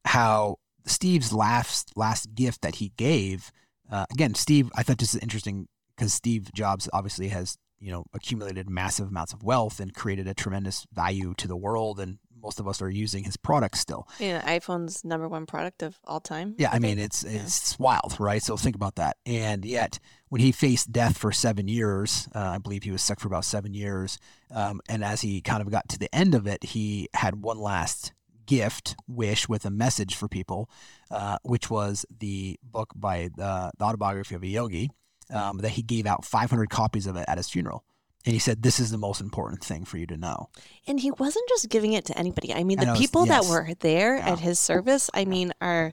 how 0.06 0.56
Steve's 0.86 1.32
last 1.32 1.92
last 1.96 2.34
gift 2.34 2.62
that 2.62 2.76
he 2.76 2.92
gave. 2.96 3.52
Uh, 3.90 4.06
again, 4.10 4.34
Steve, 4.34 4.70
I 4.74 4.82
thought 4.82 4.98
this 4.98 5.14
is 5.14 5.20
interesting 5.20 5.68
because 5.96 6.12
Steve 6.12 6.52
Jobs 6.54 6.88
obviously 6.92 7.28
has 7.28 7.56
you 7.80 7.90
know 7.92 8.04
accumulated 8.14 8.70
massive 8.70 9.08
amounts 9.08 9.32
of 9.32 9.42
wealth 9.42 9.78
and 9.80 9.92
created 9.94 10.26
a 10.26 10.34
tremendous 10.34 10.86
value 10.92 11.34
to 11.36 11.46
the 11.48 11.56
world 11.56 12.00
and 12.00 12.18
most 12.40 12.60
of 12.60 12.68
us 12.68 12.80
are 12.82 12.90
using 12.90 13.24
his 13.24 13.36
products 13.38 13.80
still 13.80 14.06
Yeah, 14.18 14.42
iPhone's 14.58 15.02
number 15.04 15.28
one 15.28 15.46
product 15.46 15.82
of 15.82 15.98
all 16.04 16.20
time. 16.20 16.54
yeah, 16.58 16.70
I 16.72 16.78
mean 16.78 16.98
it's 16.98 17.24
Yeah. 17.24 17.42
it's 17.42 17.78
wild, 17.78 18.16
right? 18.20 18.42
So 18.42 18.56
think 18.56 18.76
about 18.76 18.96
that. 18.96 19.16
And 19.26 19.64
yet, 19.64 19.98
when 20.28 20.40
he 20.42 20.52
faced 20.52 20.92
death 20.92 21.16
for 21.18 21.32
seven 21.32 21.68
years, 21.68 22.28
uh, 22.34 22.38
I 22.40 22.58
believe 22.58 22.82
he 22.84 22.90
was 22.90 23.02
sick 23.02 23.18
for 23.20 23.28
about 23.28 23.44
seven 23.46 23.72
years. 23.74 24.18
Um, 24.50 24.80
and 24.88 25.02
as 25.02 25.20
he 25.22 25.40
kind 25.40 25.62
of 25.62 25.70
got 25.70 25.88
to 25.90 25.98
the 25.98 26.14
end 26.14 26.34
of 26.34 26.46
it, 26.46 26.64
he 26.64 27.08
had 27.14 27.42
one 27.42 27.58
last 27.58 28.12
gift, 28.46 28.96
wish 29.08 29.48
with 29.48 29.64
a 29.64 29.70
message 29.70 30.14
for 30.14 30.28
people, 30.28 30.68
uh, 31.10 31.38
which 31.42 31.70
was 31.70 32.04
the 32.18 32.58
book 32.62 32.90
by 32.94 33.30
the, 33.36 33.70
the 33.78 33.84
autobiography 33.84 34.34
of 34.34 34.42
a 34.42 34.46
yogi 34.46 34.90
um, 35.32 35.58
that 35.58 35.70
he 35.70 35.82
gave 35.82 36.06
out 36.06 36.24
500 36.24 36.70
copies 36.70 37.06
of 37.06 37.16
it 37.16 37.24
at 37.28 37.38
his 37.38 37.48
funeral. 37.48 37.84
And 38.26 38.32
he 38.32 38.38
said, 38.38 38.62
"This 38.62 38.80
is 38.80 38.90
the 38.90 38.96
most 38.96 39.20
important 39.20 39.62
thing 39.62 39.84
for 39.84 39.98
you 39.98 40.06
to 40.06 40.16
know." 40.16 40.48
And 40.86 40.98
he 40.98 41.10
wasn't 41.10 41.46
just 41.50 41.68
giving 41.68 41.92
it 41.92 42.06
to 42.06 42.18
anybody. 42.18 42.54
I 42.54 42.64
mean, 42.64 42.78
I 42.80 42.84
the 42.86 42.92
know, 42.94 42.98
people 42.98 43.26
that 43.26 43.44
were 43.44 43.68
there 43.80 44.16
Yeah. 44.16 44.30
at 44.30 44.38
his 44.40 44.58
service, 44.58 45.10
I 45.12 45.26
mean, 45.26 45.52
are 45.60 45.92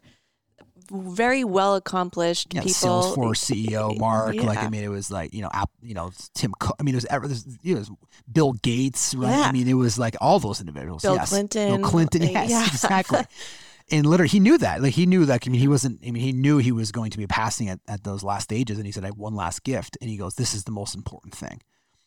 very 0.90 1.44
well 1.44 1.76
accomplished 1.76 2.54
yeah, 2.54 2.62
people. 2.62 3.16
Salesforce 3.16 3.70
CEO 3.70 3.98
Mark, 4.00 4.36
like 4.36 4.60
I 4.60 4.70
mean, 4.70 4.84
it 4.84 4.90
was 4.90 5.12
like 5.12 5.34
you 5.34 5.42
know, 5.42 5.50
app, 5.54 5.70
you 5.82 5.94
know, 5.94 6.12
Tim. 6.34 6.54
Cook. 6.60 6.76
I 6.80 6.84
mean, 6.84 6.96
it 6.96 6.98
was 6.98 7.06
ever, 7.06 7.28
this- 7.28 7.46
it 7.64 7.76
was 7.76 7.92
Bill 8.32 8.54
Gates, 8.54 9.16
right? 9.16 9.30
Yeah. 9.30 9.42
I 9.42 9.52
mean, 9.52 9.68
it 9.68 9.74
was 9.74 9.98
like 10.00 10.16
all 10.22 10.40
those 10.40 10.60
individuals. 10.60 11.02
Bill 11.02 11.16
yes. 11.16 11.30
Clinton, 11.30 11.82
Bill 11.82 11.90
Clinton, 11.90 12.22
yes, 12.30 12.50
yeah. 12.50 12.66
exactly. 12.66 13.22
And 13.92 14.06
literally, 14.06 14.30
he 14.30 14.40
knew 14.40 14.58
that. 14.58 14.82
Like 14.82 14.94
he 14.94 15.06
knew 15.06 15.26
that. 15.26 15.46
I 15.46 15.50
mean, 15.50 15.60
he 15.60 15.68
wasn't. 15.68 16.00
I 16.06 16.12
mean, 16.12 16.24
he 16.24 16.32
knew 16.32 16.58
he 16.58 16.72
was 16.72 16.92
going 16.92 17.12
to 17.12 17.18
be 17.18 17.28
passing 17.28 17.70
at, 17.70 17.80
at 17.88 18.04
those 18.04 18.24
last 18.24 18.44
stages, 18.44 18.78
and 18.78 18.86
he 18.86 18.92
said, 18.92 19.04
"I 19.04 19.08
have 19.08 19.18
one 19.18 19.36
last 19.36 19.64
gift," 19.64 19.98
and 20.00 20.10
he 20.10 20.18
goes, 20.18 20.36
"This 20.36 20.54
is 20.54 20.64
the 20.64 20.72
most 20.72 20.96
important 20.96 21.36
thing." 21.36 21.62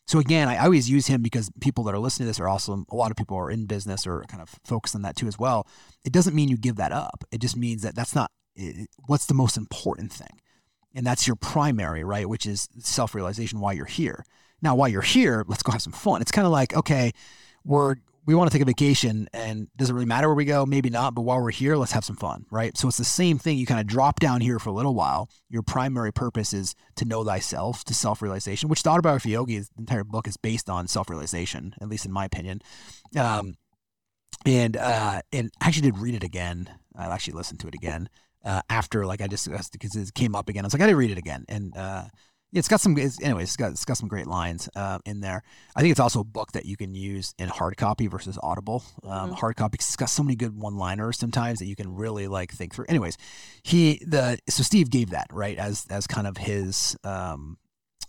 So 0.07 0.19
again, 0.19 0.49
I 0.49 0.59
always 0.59 0.89
use 0.89 1.07
him 1.07 1.23
because 1.23 1.51
people 1.61 1.85
that 1.85 1.95
are 1.95 1.99
listening 1.99 2.27
to 2.27 2.31
this 2.31 2.41
are 2.41 2.49
also 2.49 2.85
a 2.91 2.97
lot 2.97 3.11
of 3.11 3.17
people 3.17 3.39
are 3.39 3.51
in 3.51 3.67
business 3.67 4.07
or 4.07 4.25
kind 4.29 4.43
of 4.43 4.55
focused 4.65 4.95
on 4.95 5.03
that 5.03 5.17
too 5.17 5.27
as 5.27 5.39
well. 5.39 5.67
It 6.05 6.13
doesn't 6.13 6.35
mean 6.35 6.49
you 6.49 6.59
give 6.59 6.77
that 6.77 6.93
up. 6.93 7.25
It 7.33 7.41
just 7.41 7.57
means 7.57 7.83
that 7.83 7.95
that's 7.95 8.15
not 8.15 8.31
what's 9.07 9.27
the 9.27 9.35
most 9.35 9.57
important 9.57 10.13
thing, 10.13 10.41
and 10.95 11.07
that's 11.07 11.27
your 11.27 11.37
primary, 11.37 12.05
right? 12.05 12.29
Which 12.29 12.47
is 12.47 12.69
self 12.79 13.15
realization. 13.15 13.61
Why 13.61 13.73
you're 13.73 13.85
here. 13.85 14.25
Now, 14.63 14.75
while 14.75 14.89
you're 14.89 15.03
here, 15.03 15.45
let's 15.47 15.63
go 15.63 15.73
have 15.73 15.83
some 15.83 15.93
fun. 15.93 16.23
It's 16.23 16.33
kind 16.33 16.47
of 16.47 16.53
like 16.53 16.75
okay, 16.77 17.13
we're 17.65 17.97
we 18.27 18.35
want 18.35 18.51
to 18.51 18.55
take 18.55 18.63
a 18.63 18.67
vacation, 18.67 19.29
and 19.35 19.69
does 19.77 19.91
it 19.91 19.93
really 19.93 20.07
matter 20.07 20.29
where 20.29 20.35
we 20.35 20.47
go? 20.47 20.65
Maybe 20.65 20.89
not. 20.89 21.15
But 21.15 21.23
while 21.23 21.43
we're 21.43 21.51
here, 21.51 21.77
let's 21.77 21.93
have 21.93 22.05
some 22.05 22.17
fun, 22.17 22.47
right? 22.51 22.77
So 22.77 22.89
it's 22.89 22.97
the 22.97 23.05
same 23.05 23.39
thing. 23.39 23.59
You 23.59 23.67
kind 23.67 23.81
of 23.81 23.87
drop 23.87 24.19
down 24.19 24.41
here 24.41 24.59
for 24.59 24.71
a 24.71 24.73
little 24.73 24.95
while. 24.95 25.29
Your 25.51 25.63
primary 25.63 26.13
purpose 26.13 26.55
is 26.55 26.75
to 26.97 27.05
know 27.05 27.23
thyself, 27.23 27.85
to 27.85 27.95
self 27.95 28.23
realization, 28.23 28.69
which 28.69 28.83
the 28.83 28.91
autobiography 28.91 29.31
yogi, 29.31 29.59
the 29.59 29.69
entire 29.79 30.05
book 30.05 30.27
is 30.27 30.37
based 30.37 30.71
on 30.71 30.89
self 30.89 31.11
realization, 31.11 31.75
at 31.81 31.89
least 31.89 32.07
in 32.07 32.13
my 32.13 32.25
opinion. 32.25 32.63
Um, 33.17 33.57
and 34.47 34.77
uh, 34.77 35.21
and 35.33 35.51
I 35.61 35.69
actually 35.69 35.91
did 35.91 35.99
read 35.99 36.15
it 36.15 36.25
again. 36.25 36.71
I 36.97 37.07
actually 37.07 37.35
listened 37.35 37.61
to 37.61 37.69
it 37.69 37.75
again 37.75 38.09
uh, 38.45 38.63
after 38.69 39.07
like 39.07 39.21
I 39.21 39.27
just 39.27 39.49
because 39.73 39.97
it 39.97 40.15
came 40.15 40.35
up 40.35 40.49
again. 40.49 40.65
I 40.65 40.67
was 40.67 40.75
like, 40.75 40.83
I 40.83 40.87
did 40.87 40.97
read 40.97 41.11
it 41.11 41.19
again, 41.19 41.45
and 41.49 41.77
uh, 41.77 42.05
it's 42.55 42.69
got 42.69 42.81
some. 42.81 42.97
It's, 42.97 43.21
anyways, 43.23 43.49
it's 43.49 43.57
got 43.57 43.73
it's 43.73 43.85
got 43.85 43.97
some 43.97 44.09
great 44.09 44.27
lines 44.27 44.69
uh, 44.77 44.99
in 45.05 45.21
there. 45.21 45.43
I 45.75 45.81
think 45.81 45.91
it's 45.91 46.01
also 46.01 46.21
a 46.21 46.25
book 46.25 46.53
that 46.53 46.67
you 46.67 46.77
can 46.77 46.95
use 46.95 47.35
in 47.39 47.49
hard 47.49 47.77
copy 47.77 48.07
versus 48.07 48.39
Audible. 48.43 48.85
Um, 49.03 49.11
mm-hmm. 49.11 49.33
Hard 49.33 49.57
copy 49.57 49.73
because 49.73 49.89
it's 49.89 49.97
got 49.97 50.11
so 50.11 50.23
many 50.23 50.37
good 50.37 50.57
one 50.57 50.77
liners 50.77 51.19
sometimes 51.19 51.59
that 51.59 51.67
you 51.67 51.77
can 51.77 51.95
really 51.95 52.29
like 52.29 52.53
think 52.53 52.75
through. 52.75 52.87
Anyways, 52.89 53.17
he 53.63 54.01
the 54.07 54.39
so 54.49 54.63
Steve 54.63 54.91
gave 54.91 55.11
that 55.11 55.27
right 55.33 55.59
as 55.59 55.87
as 55.91 56.07
kind 56.07 56.27
of 56.27 56.37
his 56.37 56.97
um 57.03 57.59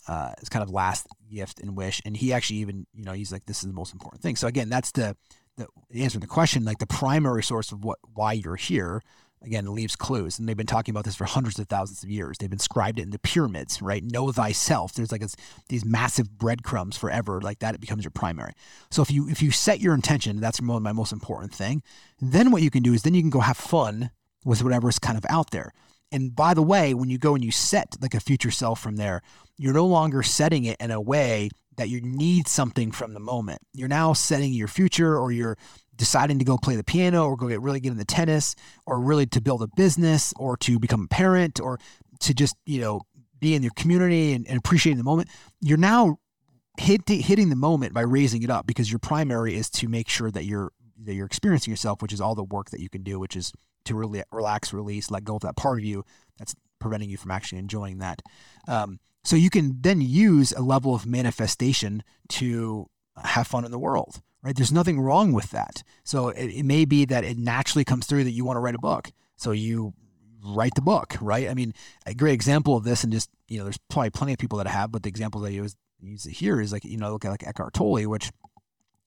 uh 0.08 0.32
his 0.40 0.50
kind 0.50 0.62
of 0.62 0.70
last 0.70 1.08
gift 1.32 1.60
and 1.60 1.76
wish, 1.76 2.02
and 2.06 2.16
he 2.16 2.32
actually 2.32 2.58
even 2.58 2.86
you 2.94 3.04
know 3.04 3.14
he's 3.14 3.32
like 3.32 3.46
this 3.46 3.58
is 3.58 3.68
the 3.68 3.74
most 3.74 3.94
important 3.94 4.22
thing. 4.22 4.36
So 4.36 4.48
again, 4.48 4.70
that's 4.70 4.92
the 4.92 5.18
the 5.58 5.68
answer 6.04 6.16
to 6.16 6.20
the 6.20 6.28
question, 6.28 6.66
like 6.66 6.80
the 6.80 6.88
primary 6.88 7.42
source 7.42 7.72
of 7.72 7.84
what 7.84 7.98
why 8.14 8.34
you're 8.34 8.58
here 8.58 9.02
again 9.44 9.74
leaves 9.74 9.96
clues. 9.96 10.40
And 10.40 10.48
they've 10.48 10.58
been 10.58 10.66
talking 10.66 10.92
about 10.92 11.06
this 11.06 11.16
for 11.16 11.26
hundreds 11.26 11.60
of 11.60 11.68
thousands 11.68 12.04
of 12.04 12.10
years. 12.10 12.38
They've 12.38 12.52
inscribed 12.52 13.00
it 13.00 13.04
in 13.04 13.12
the 13.12 13.20
pyramids 13.20 13.82
right? 13.82 14.04
Know 14.04 14.32
thyself. 14.32 14.94
There's 14.94 15.12
like 15.12 15.24
these 15.70 15.86
massive 15.86 16.38
breadcrumbs 16.38 16.98
forever 16.98 17.42
like 17.42 17.60
that 17.60 17.76
it 17.76 17.82
becomes 17.82 18.04
your 18.04 18.12
primary. 18.12 18.54
So 18.92 19.02
if 19.02 19.12
you 19.12 19.30
if 19.30 19.42
you 19.42 19.52
set 19.52 19.80
your 19.80 19.94
intention 19.94 20.40
that's 20.40 20.62
my 20.62 20.92
most 20.92 21.12
important 21.12 21.54
thing 21.54 21.84
then 22.22 22.52
what 22.52 22.62
you 22.62 22.72
can 22.72 22.84
do 22.84 22.94
is 22.94 23.04
then 23.04 23.14
you 23.14 23.22
can 23.22 23.30
go 23.30 23.42
have 23.42 23.58
fun 23.58 24.12
with 24.44 24.64
whatever's 24.64 25.00
kind 25.00 25.18
of 25.18 25.26
out 25.30 25.52
there. 25.52 25.74
And 26.12 26.36
by 26.36 26.54
the 26.54 26.62
way 26.62 26.94
when 26.94 27.10
you 27.10 27.18
go 27.18 27.36
and 27.36 27.44
you 27.44 27.52
set 27.52 27.96
like 28.02 28.14
a 28.14 28.20
future 28.20 28.52
self 28.52 28.80
from 28.80 28.96
there 28.96 29.22
you're 29.58 29.74
no 29.74 29.86
longer 29.86 30.22
setting 30.24 30.66
it 30.66 30.78
in 30.80 30.92
a 30.92 31.02
way 31.02 31.50
that 31.78 31.90
you 31.90 32.02
need 32.02 32.48
something 32.48 32.92
from 32.92 33.14
the 33.14 33.20
moment. 33.20 33.62
You're 33.74 33.88
now 33.88 34.14
setting 34.14 34.54
your 34.54 34.68
future 34.68 35.18
or 35.18 35.32
you're 35.32 35.58
deciding 35.96 36.40
to 36.40 36.46
go 36.46 36.58
play 36.58 36.76
the 36.76 36.84
piano 36.84 37.26
or 37.26 37.36
go 37.36 37.48
get 37.48 37.62
really 37.62 37.80
get 37.80 37.92
into 37.92 38.06
tennis 38.06 38.56
or 38.86 39.00
really 39.00 39.26
to 39.26 39.42
build 39.42 39.62
a 39.62 39.68
business 39.76 40.34
or 40.38 40.58
to 40.58 40.80
become 40.80 41.04
a 41.04 41.08
parent 41.08 41.60
or 41.60 41.80
to 42.20 42.34
just, 42.34 42.56
you 42.66 42.82
know, 42.82 43.02
be 43.40 43.56
in 43.56 43.62
your 43.62 43.72
community 43.76 44.34
and, 44.34 44.48
and 44.48 44.58
appreciating 44.58 44.98
the 44.98 45.04
moment. 45.04 45.30
You're 45.62 45.78
now 45.78 46.18
hit, 46.78 47.08
hitting 47.08 47.50
the 47.50 47.56
moment 47.56 47.94
by 47.94 48.02
raising 48.02 48.44
it 48.44 48.50
up 48.50 48.66
because 48.66 48.92
your 48.92 49.00
primary 49.00 49.56
is 49.56 49.70
to 49.72 49.88
make 49.88 50.10
sure 50.10 50.32
that 50.32 50.46
you're 50.46 50.72
that 51.04 51.14
you're 51.14 51.26
experiencing 51.26 51.72
yourself, 51.72 52.02
which 52.02 52.14
is 52.14 52.22
all 52.22 52.36
the 52.36 52.44
work 52.44 52.70
that 52.70 52.80
you 52.80 52.90
can 52.90 53.04
do, 53.04 53.20
which 53.20 53.36
is 53.36 53.52
to 53.84 53.96
really 53.96 54.24
relax, 54.32 54.74
release, 54.74 55.12
let 55.12 55.24
go 55.24 55.36
of 55.36 55.42
that 55.42 55.56
part 55.56 55.78
of 55.78 55.84
you 55.84 56.04
that's 56.38 56.56
preventing 56.80 57.10
you 57.10 57.18
from 57.18 57.32
actually 57.32 57.60
enjoying 57.60 58.00
that. 58.00 58.22
Um, 58.68 59.00
so 59.24 59.36
you 59.36 59.50
can 59.50 59.82
then 59.82 60.02
use 60.02 60.52
a 60.52 60.62
level 60.62 60.96
of 60.96 61.06
manifestation 61.06 62.04
to 62.30 62.88
have 63.24 63.48
fun 63.48 63.66
in 63.66 63.72
the 63.72 63.80
world, 63.80 64.22
right? 64.46 64.56
There's 64.56 64.72
nothing 64.72 65.02
wrong 65.02 65.34
with 65.34 65.50
that. 65.50 65.82
So 66.04 66.30
it, 66.30 66.52
it 66.52 66.66
may 66.66 66.86
be 66.86 67.04
that 67.06 67.24
it 67.24 67.38
naturally 67.38 67.84
comes 67.84 68.06
through 68.06 68.26
that 68.26 68.32
you 68.32 68.46
want 68.46 68.58
to 68.58 68.62
write 68.62 68.76
a 68.76 68.80
book. 68.80 69.12
So 69.38 69.52
you 69.52 69.96
write 70.46 70.76
the 70.76 70.82
book, 70.82 71.16
right? 71.20 71.50
I 71.50 71.56
mean, 71.56 71.74
a 72.06 72.14
great 72.14 72.34
example 72.34 72.78
of 72.78 72.84
this, 72.84 73.04
and 73.04 73.12
just, 73.12 73.32
you 73.48 73.58
know, 73.58 73.64
there's 73.64 73.80
probably 73.90 74.12
plenty 74.12 74.34
of 74.34 74.40
people 74.40 74.60
that 74.60 74.68
have, 74.68 74.92
but 74.92 75.02
the 75.02 75.10
example 75.10 75.42
that 75.42 75.48
I 75.48 75.52
use, 75.52 75.76
here 76.30 76.62
is 76.62 76.72
like, 76.72 76.86
you 76.86 76.98
know, 76.98 77.12
look 77.12 77.26
at 77.26 77.32
like 77.32 77.46
Eckhart 77.46 77.74
Tolle, 77.74 78.08
which, 78.08 78.32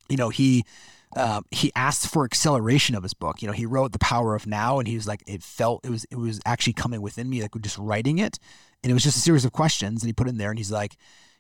you 0.09 0.17
know, 0.17 0.29
he, 0.29 0.65
um, 1.17 1.45
he 1.53 1.71
asked 1.77 2.09
for 2.09 2.25
acceleration 2.25 2.97
of 2.97 3.05
his 3.05 3.15
book. 3.15 3.41
You 3.41 3.47
know, 3.47 3.55
he 3.55 3.65
wrote 3.65 3.93
The 3.93 3.99
Power 4.01 4.35
of 4.35 4.47
Now, 4.47 4.81
and 4.81 4.89
he 4.89 4.97
was 4.97 5.07
like, 5.07 5.23
it 5.27 5.43
felt 5.43 5.85
it 5.87 5.91
was 5.91 6.05
it 6.11 6.17
was 6.17 6.41
actually 6.45 6.75
coming 6.75 7.01
within 7.01 7.31
me, 7.31 7.41
like 7.41 7.53
just 7.61 7.79
writing 7.79 8.19
it, 8.19 8.39
and 8.83 8.91
it 8.91 8.95
was 8.95 9.05
just 9.05 9.17
a 9.17 9.21
series 9.21 9.45
of 9.45 9.53
questions 9.53 10.01
that 10.01 10.07
he 10.07 10.13
put 10.13 10.29
in 10.29 10.37
there, 10.37 10.51
and 10.51 10.59
he's 10.59 10.71
like, 10.71 10.97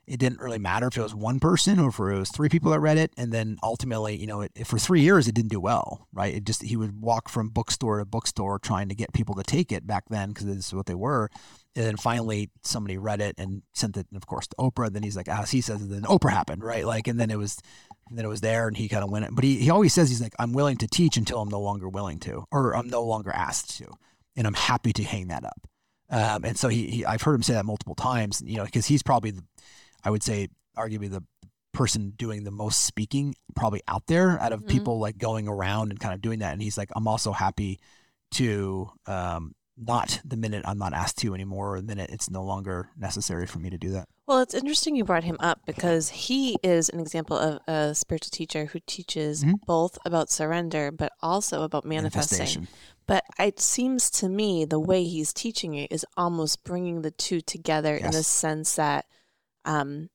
it 0.08 0.18
didn't 0.18 0.40
really 0.40 0.58
matter 0.58 0.86
if 0.86 0.96
it 0.96 1.02
was 1.02 1.14
one 1.14 1.38
person 1.38 1.78
or 1.78 1.88
if 1.88 1.98
it 1.98 2.18
was 2.18 2.30
three 2.30 2.48
people 2.48 2.70
that 2.72 2.80
read 2.80 2.98
it, 2.98 3.12
and 3.16 3.32
then 3.32 3.58
ultimately, 3.62 4.16
you 4.16 4.26
know, 4.26 4.40
it, 4.42 4.66
for 4.66 4.78
three 4.78 5.02
years 5.02 5.28
it 5.28 5.34
didn't 5.34 5.50
do 5.50 5.60
well, 5.60 6.08
right? 6.12 6.34
It 6.34 6.44
just 6.44 6.62
he 6.62 6.76
would 6.76 7.00
walk 7.00 7.28
from 7.28 7.50
bookstore 7.50 7.98
to 7.98 8.04
bookstore 8.04 8.58
trying 8.58 8.88
to 8.88 8.94
get 8.94 9.12
people 9.12 9.34
to 9.34 9.42
take 9.42 9.70
it 9.72 9.86
back 9.86 10.04
then 10.08 10.30
because 10.30 10.46
this 10.46 10.66
is 10.68 10.74
what 10.74 10.86
they 10.86 10.94
were, 10.94 11.30
and 11.76 11.84
then 11.84 11.96
finally 11.96 12.50
somebody 12.62 12.98
read 12.98 13.20
it 13.20 13.34
and 13.38 13.62
sent 13.74 13.96
it, 13.96 14.06
of 14.14 14.26
course, 14.26 14.46
to 14.48 14.56
Oprah. 14.58 14.92
Then 14.92 15.02
he's 15.02 15.16
like, 15.16 15.28
as 15.28 15.50
he 15.50 15.60
says, 15.60 15.86
then 15.86 16.02
Oprah 16.02 16.30
happened, 16.30 16.64
right? 16.64 16.86
Like, 16.86 17.06
and 17.06 17.20
then 17.20 17.30
it 17.30 17.38
was 17.38 17.58
and 18.08 18.18
then 18.18 18.24
it 18.24 18.28
was 18.28 18.40
there 18.40 18.68
and 18.68 18.76
he 18.76 18.88
kind 18.88 19.04
of 19.04 19.10
went 19.10 19.26
it. 19.26 19.34
But 19.34 19.44
he, 19.44 19.56
he 19.56 19.70
always 19.70 19.92
says 19.92 20.08
he's 20.08 20.22
like, 20.22 20.34
I'm 20.38 20.52
willing 20.52 20.78
to 20.78 20.86
teach 20.88 21.16
until 21.16 21.40
I'm 21.40 21.48
no 21.48 21.60
longer 21.60 21.88
willing 21.88 22.18
to, 22.20 22.44
or 22.50 22.74
I'm 22.74 22.88
no 22.88 23.02
longer 23.02 23.30
asked 23.30 23.76
to. 23.78 23.86
And 24.36 24.46
I'm 24.46 24.54
happy 24.54 24.92
to 24.94 25.02
hang 25.02 25.28
that 25.28 25.44
up. 25.44 25.66
Um, 26.10 26.44
and 26.44 26.56
so 26.56 26.68
he, 26.68 26.86
he, 26.86 27.04
I've 27.04 27.22
heard 27.22 27.34
him 27.34 27.42
say 27.42 27.52
that 27.54 27.66
multiple 27.66 27.94
times, 27.94 28.42
you 28.44 28.56
know, 28.56 28.64
because 28.64 28.86
he's 28.86 29.02
probably, 29.02 29.32
the, 29.32 29.42
I 30.08 30.10
would 30.10 30.22
say, 30.22 30.48
arguably 30.74 31.10
the 31.10 31.22
person 31.74 32.14
doing 32.16 32.44
the 32.44 32.50
most 32.50 32.84
speaking 32.84 33.34
probably 33.54 33.82
out 33.86 34.06
there 34.06 34.40
out 34.40 34.54
of 34.54 34.60
mm-hmm. 34.60 34.70
people 34.70 34.98
like 34.98 35.18
going 35.18 35.46
around 35.46 35.90
and 35.90 36.00
kind 36.00 36.14
of 36.14 36.22
doing 36.22 36.38
that. 36.38 36.54
And 36.54 36.62
he's 36.62 36.78
like, 36.78 36.88
I'm 36.96 37.06
also 37.06 37.30
happy 37.30 37.78
to 38.32 38.90
um, 39.06 39.54
not 39.76 40.18
the 40.24 40.38
minute 40.38 40.64
I'm 40.66 40.78
not 40.78 40.94
asked 40.94 41.18
to 41.18 41.34
anymore, 41.34 41.74
or 41.74 41.80
the 41.82 41.86
minute 41.86 42.08
it's 42.10 42.30
no 42.30 42.42
longer 42.42 42.88
necessary 42.96 43.46
for 43.46 43.58
me 43.58 43.68
to 43.68 43.76
do 43.76 43.90
that. 43.90 44.08
Well, 44.26 44.40
it's 44.40 44.54
interesting 44.54 44.96
you 44.96 45.04
brought 45.04 45.24
him 45.24 45.36
up 45.40 45.60
because 45.66 46.08
he 46.08 46.56
is 46.62 46.88
an 46.88 47.00
example 47.00 47.36
of 47.36 47.60
a 47.68 47.94
spiritual 47.94 48.30
teacher 48.30 48.64
who 48.64 48.80
teaches 48.86 49.44
mm-hmm. 49.44 49.56
both 49.66 49.98
about 50.06 50.30
surrender 50.30 50.90
but 50.90 51.12
also 51.22 51.64
about 51.64 51.84
manifesting. 51.84 52.66
But 53.06 53.24
it 53.38 53.60
seems 53.60 54.10
to 54.12 54.30
me 54.30 54.64
the 54.64 54.80
way 54.80 55.04
he's 55.04 55.34
teaching 55.34 55.74
it 55.74 55.92
is 55.92 56.06
almost 56.16 56.64
bringing 56.64 57.02
the 57.02 57.10
two 57.10 57.42
together 57.42 57.92
yes. 57.92 58.04
in 58.06 58.10
the 58.12 58.22
sense 58.22 58.76
that 58.76 59.04
um, 59.68 60.08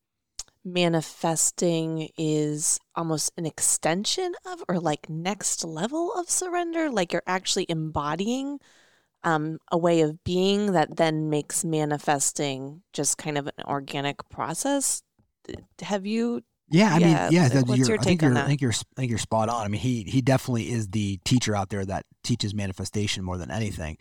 manifesting 0.65 2.09
is 2.17 2.79
almost 2.95 3.31
an 3.37 3.45
extension 3.45 4.33
of 4.45 4.63
or 4.67 4.79
like 4.79 5.09
next 5.09 5.63
level 5.63 6.11
of 6.13 6.29
surrender. 6.29 6.89
Like 6.89 7.13
you're 7.13 7.23
actually 7.27 7.67
embodying 7.69 8.59
um, 9.23 9.59
a 9.71 9.77
way 9.77 10.01
of 10.01 10.23
being 10.23 10.73
that 10.73 10.97
then 10.97 11.29
makes 11.29 11.63
manifesting 11.63 12.81
just 12.93 13.17
kind 13.17 13.37
of 13.37 13.47
an 13.47 13.65
organic 13.65 14.27
process. 14.29 15.03
Have 15.81 16.05
you? 16.05 16.41
Yeah, 16.73 16.93
I 16.93 16.97
yeah, 16.97 17.05
mean, 17.05 17.33
yeah. 17.33 17.49
Like, 17.53 17.67
what's 17.67 17.87
your 17.87 17.99
take 17.99 18.23
I 18.23 18.27
on 18.27 18.33
that? 18.33 18.45
I 18.45 18.47
think 18.47 18.59
you're, 18.59 18.71
I 18.71 18.95
think 18.95 19.09
you're 19.11 19.19
spot 19.19 19.47
on. 19.47 19.63
I 19.63 19.67
mean, 19.67 19.79
he 19.79 20.03
he 20.03 20.21
definitely 20.21 20.71
is 20.71 20.87
the 20.87 21.17
teacher 21.23 21.55
out 21.55 21.69
there 21.69 21.85
that 21.85 22.07
teaches 22.23 22.55
manifestation 22.55 23.23
more 23.23 23.37
than 23.37 23.51
anything. 23.51 23.97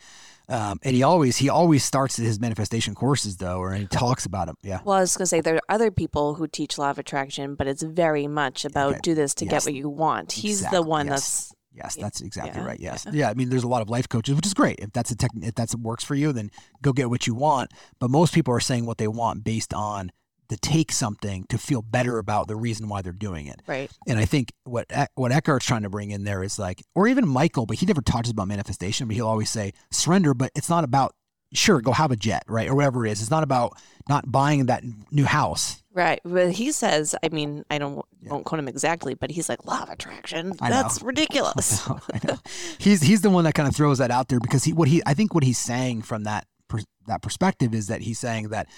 Um, 0.48 0.80
and 0.82 0.96
he 0.96 1.02
always 1.02 1.36
he 1.36 1.50
always 1.50 1.84
starts 1.84 2.16
his 2.16 2.40
manifestation 2.40 2.94
courses 2.94 3.36
though, 3.36 3.58
or 3.58 3.74
he 3.74 3.86
talks 3.86 4.24
about 4.24 4.46
them. 4.46 4.56
Yeah. 4.62 4.80
Well, 4.84 4.96
I 4.96 5.00
was 5.00 5.14
gonna 5.16 5.26
say 5.26 5.42
there 5.42 5.56
are 5.56 5.60
other 5.68 5.90
people 5.90 6.34
who 6.34 6.46
teach 6.46 6.78
law 6.78 6.90
of 6.90 6.98
attraction, 6.98 7.56
but 7.56 7.66
it's 7.66 7.82
very 7.82 8.26
much 8.26 8.64
about 8.64 8.92
okay. 8.92 9.00
do 9.02 9.14
this 9.14 9.34
to 9.34 9.44
yes. 9.44 9.52
get 9.52 9.70
what 9.70 9.74
you 9.74 9.90
want. 9.90 10.32
He's 10.32 10.60
exactly. 10.60 10.78
the 10.78 10.82
one 10.82 11.06
yes. 11.06 11.20
that's 11.20 11.54
Yes, 11.74 11.96
that's 11.96 12.20
exactly 12.20 12.60
yeah. 12.60 12.66
right. 12.66 12.80
Yes, 12.80 13.06
yeah. 13.06 13.12
yeah. 13.14 13.30
I 13.30 13.34
mean, 13.34 13.48
there's 13.48 13.62
a 13.62 13.68
lot 13.68 13.80
of 13.80 13.88
life 13.88 14.06
coaches, 14.06 14.34
which 14.34 14.44
is 14.44 14.52
great. 14.52 14.76
If 14.78 14.92
that's 14.92 15.10
a 15.10 15.16
tech, 15.16 15.30
if 15.40 15.54
that's 15.54 15.74
works 15.74 16.04
for 16.04 16.14
you, 16.14 16.30
then 16.32 16.50
go 16.82 16.92
get 16.92 17.08
what 17.08 17.26
you 17.26 17.34
want. 17.34 17.70
But 17.98 18.10
most 18.10 18.34
people 18.34 18.52
are 18.52 18.60
saying 18.60 18.84
what 18.84 18.98
they 18.98 19.08
want 19.08 19.42
based 19.42 19.72
on 19.72 20.12
to 20.48 20.56
take 20.56 20.92
something 20.92 21.44
to 21.48 21.58
feel 21.58 21.82
better 21.82 22.18
about 22.18 22.48
the 22.48 22.56
reason 22.56 22.88
why 22.88 23.02
they're 23.02 23.12
doing 23.12 23.46
it. 23.46 23.60
Right. 23.66 23.90
And 24.06 24.18
I 24.18 24.24
think 24.24 24.52
what 24.64 24.86
what 25.14 25.32
Eckhart's 25.32 25.66
trying 25.66 25.82
to 25.82 25.90
bring 25.90 26.10
in 26.10 26.24
there 26.24 26.42
is 26.42 26.58
like, 26.58 26.82
or 26.94 27.08
even 27.08 27.26
Michael, 27.26 27.66
but 27.66 27.78
he 27.78 27.86
never 27.86 28.02
talks 28.02 28.30
about 28.30 28.48
manifestation, 28.48 29.06
but 29.06 29.16
he'll 29.16 29.28
always 29.28 29.50
say 29.50 29.72
surrender. 29.90 30.34
But 30.34 30.52
it's 30.54 30.68
not 30.68 30.84
about 30.84 31.14
sure 31.52 31.80
go 31.80 31.92
have 31.92 32.10
a 32.10 32.16
jet, 32.16 32.44
right, 32.48 32.68
or 32.68 32.74
whatever 32.74 33.06
it 33.06 33.12
is. 33.12 33.20
It's 33.20 33.30
not 33.30 33.42
about 33.42 33.72
not 34.08 34.30
buying 34.30 34.66
that 34.66 34.82
new 35.10 35.24
house 35.24 35.82
Right. 35.94 36.20
But 36.24 36.52
he 36.52 36.72
says, 36.72 37.14
I 37.22 37.28
mean, 37.28 37.64
I 37.70 37.78
don't 37.78 38.04
yeah. 38.22 38.30
won't 38.30 38.44
quote 38.44 38.58
him 38.58 38.68
exactly, 38.68 39.14
but 39.14 39.30
he's 39.30 39.48
like 39.48 39.64
law 39.66 39.82
of 39.82 39.90
attraction. 39.90 40.54
That's 40.58 41.02
ridiculous. 41.02 41.88
I 41.88 41.92
know, 41.92 42.00
I 42.14 42.20
know. 42.28 42.38
he's 42.78 43.02
he's 43.02 43.20
the 43.20 43.30
one 43.30 43.44
that 43.44 43.54
kind 43.54 43.68
of 43.68 43.76
throws 43.76 43.98
that 43.98 44.10
out 44.10 44.28
there 44.28 44.40
because 44.40 44.64
he 44.64 44.72
what 44.72 44.88
he 44.88 45.02
I 45.04 45.14
think 45.14 45.34
what 45.34 45.44
he's 45.44 45.58
saying 45.58 46.02
from 46.02 46.24
that 46.24 46.46
per, 46.68 46.78
that 47.06 47.22
perspective 47.22 47.74
is 47.74 47.88
that 47.88 48.00
he's 48.00 48.18
saying 48.18 48.48
that 48.48 48.68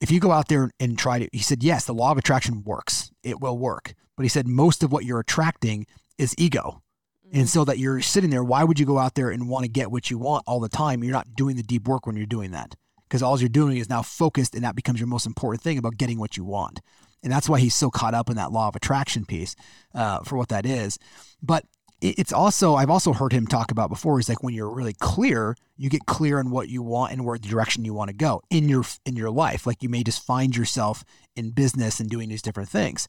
if 0.00 0.10
you 0.10 0.20
go 0.20 0.32
out 0.32 0.48
there 0.48 0.70
and 0.80 0.98
try 0.98 1.18
to 1.18 1.28
he 1.32 1.38
said 1.38 1.62
yes, 1.62 1.84
the 1.84 1.94
law 1.94 2.12
of 2.12 2.18
attraction 2.18 2.62
works. 2.64 3.10
It 3.22 3.40
will 3.40 3.58
work. 3.58 3.94
But 4.16 4.22
he 4.22 4.28
said 4.28 4.46
most 4.46 4.82
of 4.82 4.92
what 4.92 5.04
you're 5.04 5.20
attracting 5.20 5.86
is 6.18 6.34
ego. 6.38 6.82
Mm-hmm. 7.26 7.40
And 7.40 7.48
so 7.48 7.64
that 7.64 7.78
you're 7.78 8.00
sitting 8.00 8.30
there, 8.30 8.44
why 8.44 8.64
would 8.64 8.78
you 8.78 8.86
go 8.86 8.98
out 8.98 9.14
there 9.14 9.30
and 9.30 9.48
want 9.48 9.64
to 9.64 9.70
get 9.70 9.90
what 9.90 10.10
you 10.10 10.18
want 10.18 10.44
all 10.46 10.60
the 10.60 10.68
time? 10.68 11.02
You're 11.02 11.12
not 11.12 11.34
doing 11.34 11.56
the 11.56 11.62
deep 11.62 11.88
work 11.88 12.06
when 12.06 12.16
you're 12.16 12.26
doing 12.26 12.52
that 12.52 12.74
because 13.08 13.22
all 13.22 13.38
you're 13.38 13.48
doing 13.48 13.76
is 13.76 13.88
now 13.88 14.02
focused 14.02 14.54
and 14.54 14.64
that 14.64 14.76
becomes 14.76 15.00
your 15.00 15.06
most 15.06 15.26
important 15.26 15.62
thing 15.62 15.78
about 15.78 15.96
getting 15.96 16.18
what 16.18 16.36
you 16.36 16.44
want. 16.44 16.80
And 17.22 17.32
that's 17.32 17.48
why 17.48 17.58
he's 17.58 17.74
so 17.74 17.90
caught 17.90 18.12
up 18.12 18.28
in 18.28 18.36
that 18.36 18.52
law 18.52 18.68
of 18.68 18.76
attraction 18.76 19.24
piece 19.24 19.56
uh, 19.94 20.20
for 20.20 20.36
what 20.36 20.50
that 20.50 20.66
is. 20.66 20.98
But 21.42 21.64
it's 22.10 22.32
also, 22.32 22.74
I've 22.74 22.90
also 22.90 23.12
heard 23.12 23.32
him 23.32 23.46
talk 23.46 23.70
about 23.70 23.88
before, 23.88 24.18
is 24.20 24.28
like 24.28 24.42
when 24.42 24.54
you're 24.54 24.72
really 24.72 24.94
clear, 24.94 25.56
you 25.76 25.88
get 25.88 26.06
clear 26.06 26.38
on 26.38 26.50
what 26.50 26.68
you 26.68 26.82
want 26.82 27.12
and 27.12 27.24
where 27.24 27.38
the 27.38 27.48
direction 27.48 27.84
you 27.84 27.94
want 27.94 28.08
to 28.08 28.16
go 28.16 28.42
in 28.50 28.68
your, 28.68 28.84
in 29.06 29.16
your 29.16 29.30
life. 29.30 29.66
Like 29.66 29.82
you 29.82 29.88
may 29.88 30.02
just 30.02 30.24
find 30.24 30.56
yourself 30.56 31.04
in 31.34 31.50
business 31.50 32.00
and 32.00 32.10
doing 32.10 32.28
these 32.28 32.42
different 32.42 32.68
things. 32.68 33.08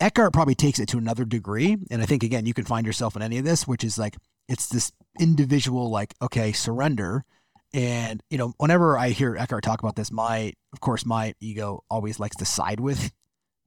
Eckhart 0.00 0.32
probably 0.32 0.54
takes 0.54 0.78
it 0.78 0.86
to 0.90 0.98
another 0.98 1.24
degree. 1.24 1.76
And 1.90 2.00
I 2.00 2.06
think, 2.06 2.22
again, 2.22 2.46
you 2.46 2.54
can 2.54 2.64
find 2.64 2.86
yourself 2.86 3.16
in 3.16 3.22
any 3.22 3.38
of 3.38 3.44
this, 3.44 3.66
which 3.66 3.82
is 3.82 3.98
like, 3.98 4.16
it's 4.48 4.68
this 4.68 4.92
individual, 5.18 5.90
like, 5.90 6.14
okay, 6.22 6.52
surrender 6.52 7.24
and 7.74 8.22
you 8.30 8.38
know, 8.38 8.54
whenever 8.58 8.96
I 8.96 9.10
hear 9.10 9.36
Eckhart 9.36 9.62
talk 9.62 9.80
about 9.80 9.96
this, 9.96 10.10
my 10.10 10.52
of 10.72 10.80
course 10.80 11.04
my 11.04 11.34
ego 11.40 11.84
always 11.90 12.18
likes 12.18 12.36
to 12.36 12.44
side 12.44 12.80
with 12.80 13.12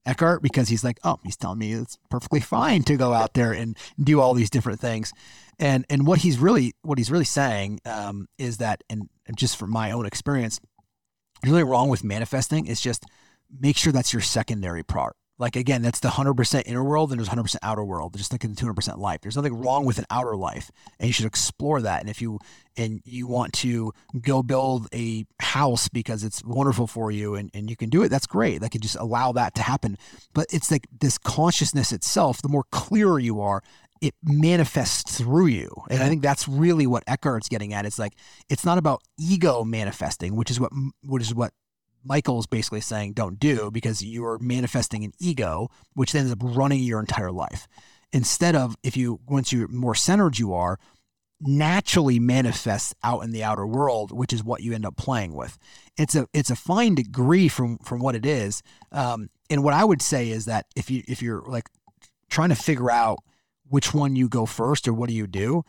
Eckhart 0.06 0.42
because 0.42 0.70
he's 0.70 0.84
like, 0.84 1.00
oh, 1.04 1.20
he's 1.24 1.38
telling 1.38 1.60
me 1.60 1.74
it's 1.74 1.98
perfectly 2.10 2.40
fine 2.40 2.84
to 2.84 2.98
go 2.98 3.14
out 3.14 3.34
there 3.34 3.52
and 3.52 3.78
do 4.00 4.20
all 4.20 4.34
these 4.34 4.50
different 4.50 4.80
things. 4.80 5.14
And 5.60 5.86
and 5.90 6.08
what 6.08 6.20
he's 6.20 6.40
really 6.40 6.74
what 6.82 6.98
he's 6.98 7.12
really 7.12 7.26
saying 7.26 7.80
um, 7.86 8.28
is 8.38 8.58
that, 8.58 8.84
and 8.90 9.10
just 9.36 9.58
from 9.58 9.70
my 9.70 9.92
own 9.92 10.06
experience, 10.06 10.60
nothing 11.46 11.66
wrong 11.66 11.90
with 11.90 12.04
manifesting. 12.04 12.66
It's 12.66 12.82
just 12.82 13.06
make 13.60 13.78
sure 13.78 13.94
that's 13.94 14.14
your 14.14 14.22
secondary 14.22 14.84
part. 14.84 15.16
Like 15.42 15.56
again, 15.56 15.82
that's 15.82 16.00
the 16.00 16.10
100% 16.10 16.64
inner 16.68 16.84
world 16.84 17.10
and 17.10 17.20
there's 17.20 17.28
100% 17.28 17.56
outer 17.64 17.84
world. 17.84 18.16
Just 18.16 18.32
like 18.32 18.44
in 18.44 18.54
the 18.54 18.62
200% 18.62 19.00
life. 19.00 19.22
There's 19.22 19.36
nothing 19.36 19.60
wrong 19.60 19.86
with 19.86 19.98
an 19.98 20.06
outer 20.12 20.36
life, 20.36 20.70
and 21.00 21.08
you 21.08 21.14
should 21.14 21.26
explore 21.26 21.82
that. 21.82 22.00
And 22.00 22.12
if 22.12 22.22
you 22.22 22.38
and 22.78 23.02
you 23.06 23.26
want 23.26 23.52
to 23.54 23.92
go 24.22 24.44
build 24.44 24.88
a 24.94 25.26
house 25.40 25.90
because 25.90 26.24
it's 26.24 26.44
wonderful 26.46 26.86
for 26.86 27.10
you 27.12 27.34
and, 27.34 27.50
and 27.56 27.72
you 27.72 27.76
can 27.76 27.90
do 27.90 28.04
it, 28.04 28.10
that's 28.10 28.28
great. 28.28 28.62
That 28.62 28.70
can 28.70 28.82
just 28.82 28.96
allow 28.96 29.32
that 29.32 29.56
to 29.56 29.64
happen. 29.64 29.98
But 30.32 30.46
it's 30.54 30.70
like 30.70 30.88
this 31.02 31.18
consciousness 31.18 31.92
itself, 31.92 32.44
the 32.44 32.48
more 32.48 32.64
clearer 32.72 33.18
you 33.18 33.42
are, 33.42 33.64
it 34.00 34.14
manifests 34.24 35.18
through 35.18 35.48
you. 35.48 35.70
And 35.90 36.04
I 36.04 36.08
think 36.08 36.22
that's 36.22 36.48
really 36.48 36.86
what 36.86 37.04
Eckhart's 37.08 37.50
getting 37.50 37.74
at. 37.74 37.88
It's 37.88 38.00
like 38.00 38.14
it's 38.48 38.64
not 38.64 38.78
about 38.78 39.02
ego 39.18 39.64
manifesting, 39.64 40.36
which 40.36 40.52
is 40.52 40.60
what 40.60 40.72
which 41.04 41.24
is 41.24 41.34
what 41.34 41.52
Michael's 42.04 42.48
basically 42.48 42.82
saying 42.82 43.14
don't 43.14 43.40
do 43.40 43.72
because 43.72 44.04
you're 44.04 44.40
manifesting 44.40 45.04
an 45.04 45.14
ego, 45.20 45.70
which 45.94 46.16
ends 46.16 46.32
up 46.32 46.40
running 46.42 46.82
your 46.82 47.00
entire 47.00 47.32
life. 47.32 47.68
Instead 48.12 48.56
of 48.56 48.76
if 48.84 48.98
you 48.98 49.20
once 49.28 49.52
you're 49.52 49.68
more 49.68 49.96
centered 49.96 50.38
you 50.38 50.54
are, 50.54 50.80
naturally 51.40 52.20
manifests 52.20 52.94
out 53.04 53.24
in 53.24 53.32
the 53.32 53.44
outer 53.44 53.66
world, 53.66 54.12
which 54.12 54.34
is 54.34 54.44
what 54.44 54.62
you 54.62 54.74
end 54.74 54.86
up 54.86 54.96
playing 54.96 55.34
with. 55.34 55.58
It's 55.98 56.16
a 56.16 56.28
it's 56.34 56.50
a 56.50 56.56
fine 56.56 56.96
degree 56.96 57.48
from 57.48 57.78
from 57.80 58.00
what 58.00 58.16
it 58.16 58.26
is. 58.26 58.62
Um, 58.92 59.30
and 59.50 59.64
what 59.64 59.74
I 59.74 59.84
would 59.84 60.02
say 60.02 60.30
is 60.30 60.46
that 60.46 60.66
if 60.76 60.90
you 60.90 61.04
if 61.08 61.22
you're 61.22 61.44
like 61.48 61.70
trying 62.30 62.50
to 62.50 62.56
figure 62.56 62.92
out 62.92 63.20
which 63.68 63.94
one 63.94 64.16
you 64.16 64.28
go 64.28 64.46
first 64.46 64.88
or 64.88 64.94
what 64.94 65.10
do 65.10 65.16
you 65.16 65.28
do, 65.28 65.64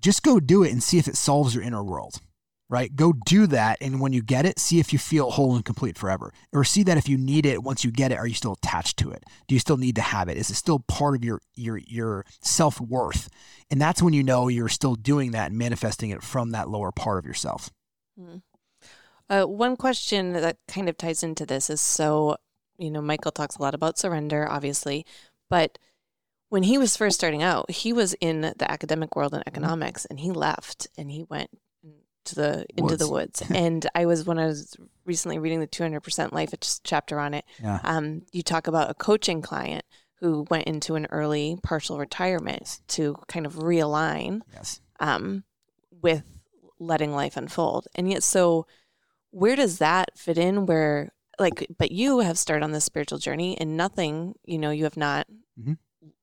just 0.00 0.22
go 0.22 0.40
do 0.40 0.62
it 0.62 0.72
and 0.72 0.82
see 0.82 0.98
if 0.98 1.08
it 1.08 1.16
solves 1.16 1.54
your 1.54 1.64
inner 1.64 1.82
world 1.82 2.20
right? 2.68 2.94
Go 2.94 3.12
do 3.26 3.46
that. 3.48 3.78
And 3.80 4.00
when 4.00 4.12
you 4.12 4.22
get 4.22 4.46
it, 4.46 4.58
see 4.58 4.80
if 4.80 4.92
you 4.92 4.98
feel 4.98 5.30
whole 5.30 5.54
and 5.54 5.64
complete 5.64 5.98
forever. 5.98 6.32
Or 6.52 6.64
see 6.64 6.82
that 6.84 6.96
if 6.96 7.08
you 7.08 7.18
need 7.18 7.46
it, 7.46 7.62
once 7.62 7.84
you 7.84 7.90
get 7.90 8.12
it, 8.12 8.18
are 8.18 8.26
you 8.26 8.34
still 8.34 8.54
attached 8.54 8.96
to 8.98 9.10
it? 9.10 9.24
Do 9.46 9.54
you 9.54 9.58
still 9.58 9.76
need 9.76 9.96
to 9.96 10.02
have 10.02 10.28
it? 10.28 10.36
Is 10.36 10.50
it 10.50 10.54
still 10.54 10.80
part 10.80 11.16
of 11.16 11.24
your 11.24 11.40
your 11.54 11.78
your 11.78 12.24
self 12.40 12.80
worth? 12.80 13.28
And 13.70 13.80
that's 13.80 14.02
when 14.02 14.14
you 14.14 14.22
know 14.22 14.48
you're 14.48 14.68
still 14.68 14.94
doing 14.94 15.32
that 15.32 15.50
and 15.50 15.58
manifesting 15.58 16.10
it 16.10 16.22
from 16.22 16.50
that 16.50 16.68
lower 16.68 16.92
part 16.92 17.18
of 17.18 17.26
yourself. 17.26 17.70
Mm. 18.18 18.42
Uh, 19.28 19.44
one 19.44 19.76
question 19.76 20.34
that 20.34 20.58
kind 20.68 20.88
of 20.88 20.98
ties 20.98 21.22
into 21.22 21.46
this 21.46 21.70
is 21.70 21.80
so, 21.80 22.36
you 22.76 22.90
know, 22.90 23.00
Michael 23.00 23.32
talks 23.32 23.56
a 23.56 23.62
lot 23.62 23.74
about 23.74 23.98
surrender, 23.98 24.46
obviously, 24.48 25.06
but 25.48 25.78
when 26.50 26.62
he 26.62 26.76
was 26.76 26.96
first 26.96 27.16
starting 27.16 27.42
out, 27.42 27.70
he 27.70 27.92
was 27.92 28.14
in 28.20 28.42
the 28.42 28.70
academic 28.70 29.16
world 29.16 29.32
and 29.32 29.40
mm-hmm. 29.40 29.56
economics 29.56 30.04
and 30.04 30.20
he 30.20 30.30
left 30.30 30.86
and 30.96 31.10
he 31.10 31.24
went 31.24 31.50
to 32.26 32.34
the 32.34 32.66
into 32.70 32.82
woods. 32.82 32.98
the 32.98 33.08
woods. 33.08 33.42
and 33.54 33.88
I 33.94 34.06
was 34.06 34.24
when 34.24 34.38
I 34.38 34.46
was 34.46 34.76
recently 35.04 35.38
reading 35.38 35.60
the 35.60 35.66
200% 35.66 36.32
life 36.32 36.52
chapter 36.82 37.18
on 37.18 37.34
it. 37.34 37.44
Yeah. 37.62 37.80
Um, 37.82 38.22
you 38.32 38.42
talk 38.42 38.66
about 38.66 38.90
a 38.90 38.94
coaching 38.94 39.42
client 39.42 39.84
who 40.20 40.46
went 40.50 40.64
into 40.64 40.94
an 40.94 41.06
early 41.10 41.58
partial 41.62 41.98
retirement 41.98 42.80
to 42.88 43.16
kind 43.28 43.46
of 43.46 43.56
realign 43.56 44.40
yes. 44.54 44.80
um, 45.00 45.44
with 45.90 46.22
letting 46.78 47.12
life 47.12 47.36
unfold. 47.36 47.88
And 47.94 48.10
yet, 48.10 48.22
so 48.22 48.66
where 49.30 49.56
does 49.56 49.78
that 49.78 50.16
fit 50.16 50.38
in? 50.38 50.66
Where 50.66 51.12
like, 51.38 51.66
but 51.78 51.90
you 51.90 52.20
have 52.20 52.38
started 52.38 52.64
on 52.64 52.72
this 52.72 52.84
spiritual 52.84 53.18
journey, 53.18 53.58
and 53.60 53.76
nothing, 53.76 54.34
you 54.44 54.58
know, 54.58 54.70
you 54.70 54.84
have 54.84 54.96
not. 54.96 55.26
Mm-hmm. 55.60 55.74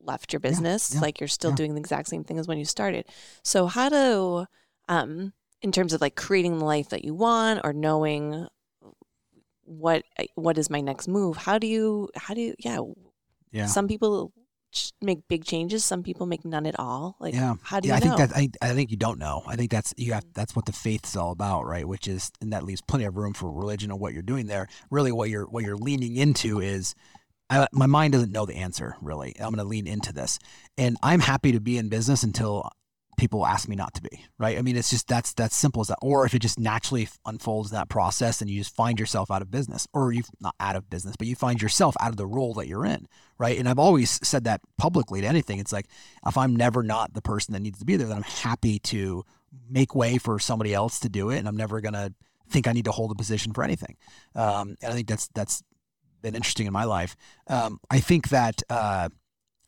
left 0.02 0.34
your 0.34 0.42
business 0.42 0.90
yeah, 0.92 0.98
yeah, 0.98 1.02
like 1.04 1.22
you're 1.22 1.30
still 1.30 1.52
yeah. 1.52 1.56
doing 1.56 1.74
the 1.74 1.80
exact 1.80 2.10
same 2.10 2.26
thing 2.26 2.38
as 2.38 2.50
when 2.50 2.58
you 2.58 2.66
started 2.66 3.06
so 3.44 3.66
how 3.66 3.88
do 3.88 4.46
um 4.90 5.32
in 5.62 5.72
terms 5.72 5.94
of 5.94 6.02
like 6.02 6.16
creating 6.16 6.58
the 6.58 6.66
life 6.66 6.90
that 6.90 7.06
you 7.06 7.14
want 7.14 7.62
or 7.64 7.74
knowing 7.74 8.48
what 9.64 10.04
eh, 10.18 10.26
what 10.36 10.58
is 10.58 10.70
my 10.70 10.82
next 10.82 11.08
move 11.08 11.38
how 11.38 11.58
do 11.58 11.68
you 11.68 12.10
how 12.16 12.34
do 12.34 12.42
you 12.42 12.56
yeah 12.60 12.80
yeah. 13.52 13.66
some 13.66 13.88
people 13.88 14.34
make 15.02 15.28
big 15.28 15.44
changes 15.44 15.84
some 15.84 16.04
people 16.04 16.26
make 16.26 16.46
none 16.46 16.66
at 16.66 16.80
all. 16.80 17.16
Like 17.20 17.34
yeah. 17.34 17.56
how 17.62 17.80
do 17.80 17.90
yeah, 17.90 17.96
you 17.96 17.98
i 17.98 18.00
think 18.00 18.18
that 18.18 18.38
I, 18.38 18.50
I 18.62 18.74
think 18.74 18.92
you 18.92 18.98
don't 18.98 19.20
know. 19.20 19.44
I 19.46 19.56
think 19.56 19.72
that's 19.72 19.94
you 19.98 20.14
have 20.14 20.26
that's 20.34 20.56
what 20.56 20.66
the 20.66 20.72
faith 20.72 21.06
is 21.06 21.16
all 21.16 21.32
about 21.32 21.66
right? 21.66 21.88
Which 21.88 22.08
is 22.08 22.32
and 22.42 22.54
that 22.54 22.64
leaves 22.64 22.82
plenty 22.82 23.06
of 23.06 23.18
room 23.18 23.34
for 23.34 23.52
religion 23.52 23.92
and 23.92 24.00
what 24.00 24.14
you're 24.14 24.22
doing 24.22 24.48
there. 24.48 24.68
Really 24.90 25.12
what 25.12 25.30
you're 25.30 25.46
what 25.46 25.64
you're 25.64 25.78
leaning 25.78 26.16
into 26.16 26.62
is 26.62 26.96
I, 27.50 27.68
my 27.74 27.86
mind 27.86 28.14
doesn't 28.14 28.32
know 28.32 28.46
the 28.46 28.56
answer 28.56 28.96
really. 29.02 29.36
I'm 29.40 29.54
going 29.54 29.58
to 29.58 29.64
lean 29.66 29.88
into 29.88 30.14
this. 30.14 30.40
And 30.78 30.98
i'm 31.04 31.20
happy 31.20 31.52
to 31.52 31.60
be 31.60 31.78
in 31.78 31.90
business 31.90 32.24
until 32.24 32.70
people 33.22 33.46
ask 33.46 33.70
me 33.70 33.76
not 33.76 33.94
to 33.94 34.02
be 34.02 34.26
right? 34.40 34.58
I 34.58 34.64
mean 34.64 34.76
it's 34.76 34.90
just 34.90 35.08
that's 35.08 35.32
that's 35.34 35.56
simple 35.56 35.82
as 35.82 35.90
that. 35.90 36.00
Or 36.02 36.26
if 36.26 36.34
it 36.34 36.40
just 36.40 36.60
naturally 36.60 37.08
unfolds 37.24 37.70
that 37.70 37.88
process 37.88 38.42
and 38.42 38.50
you 38.50 38.58
just 38.58 38.76
find 38.76 39.00
yourself 39.00 39.30
out 39.30 39.44
of 39.44 39.52
business 39.52 39.88
or 39.94 40.12
you 40.12 40.24
not 40.40 40.56
out 40.60 40.76
of 40.76 40.90
business 40.90 41.16
but 41.16 41.28
you 41.28 41.36
find 41.36 41.62
yourself 41.62 41.96
out 42.02 42.10
of 42.10 42.18
the 42.18 42.26
role 42.26 42.56
that 42.56 42.68
you're 42.68 42.86
in 42.86 43.08
right? 43.38 43.60
And 43.60 43.70
i've 43.70 43.78
always 43.78 44.20
said 44.28 44.46
that 44.46 44.62
publicly 44.80 45.22
to 45.22 45.28
anything. 45.28 45.60
It's 45.60 45.72
like 45.72 45.86
if 46.26 46.36
i'm 46.36 46.56
never 46.56 46.82
not 46.82 47.14
the 47.14 47.22
person 47.22 47.54
that 47.54 47.60
needs 47.60 47.78
to 47.78 47.86
be 47.86 47.96
there 47.96 48.08
then 48.08 48.18
i'm 48.18 48.24
happy 48.24 48.80
to 48.80 49.24
make 49.70 49.94
way 49.94 50.18
for 50.18 50.40
somebody 50.40 50.74
else 50.74 51.00
to 51.02 51.10
do 51.10 51.30
it 51.30 51.38
and 51.38 51.48
i'm 51.48 51.58
never 51.58 51.80
to 51.80 52.14
think 52.50 52.68
i 52.68 52.72
need 52.74 52.86
to 52.86 52.92
hold 52.92 53.12
a 53.12 53.16
position 53.16 53.54
for 53.54 53.64
anything. 53.64 53.98
Um, 54.34 54.78
and 54.82 54.92
i 54.92 54.94
think 54.94 55.08
that's 55.08 55.30
that's 55.36 55.62
been 56.24 56.36
interesting 56.36 56.66
in 56.66 56.74
my 56.74 56.86
life. 56.86 57.16
Um, 57.46 57.80
i 57.92 58.00
think 58.00 58.30
that 58.30 58.64
uh, 58.68 59.10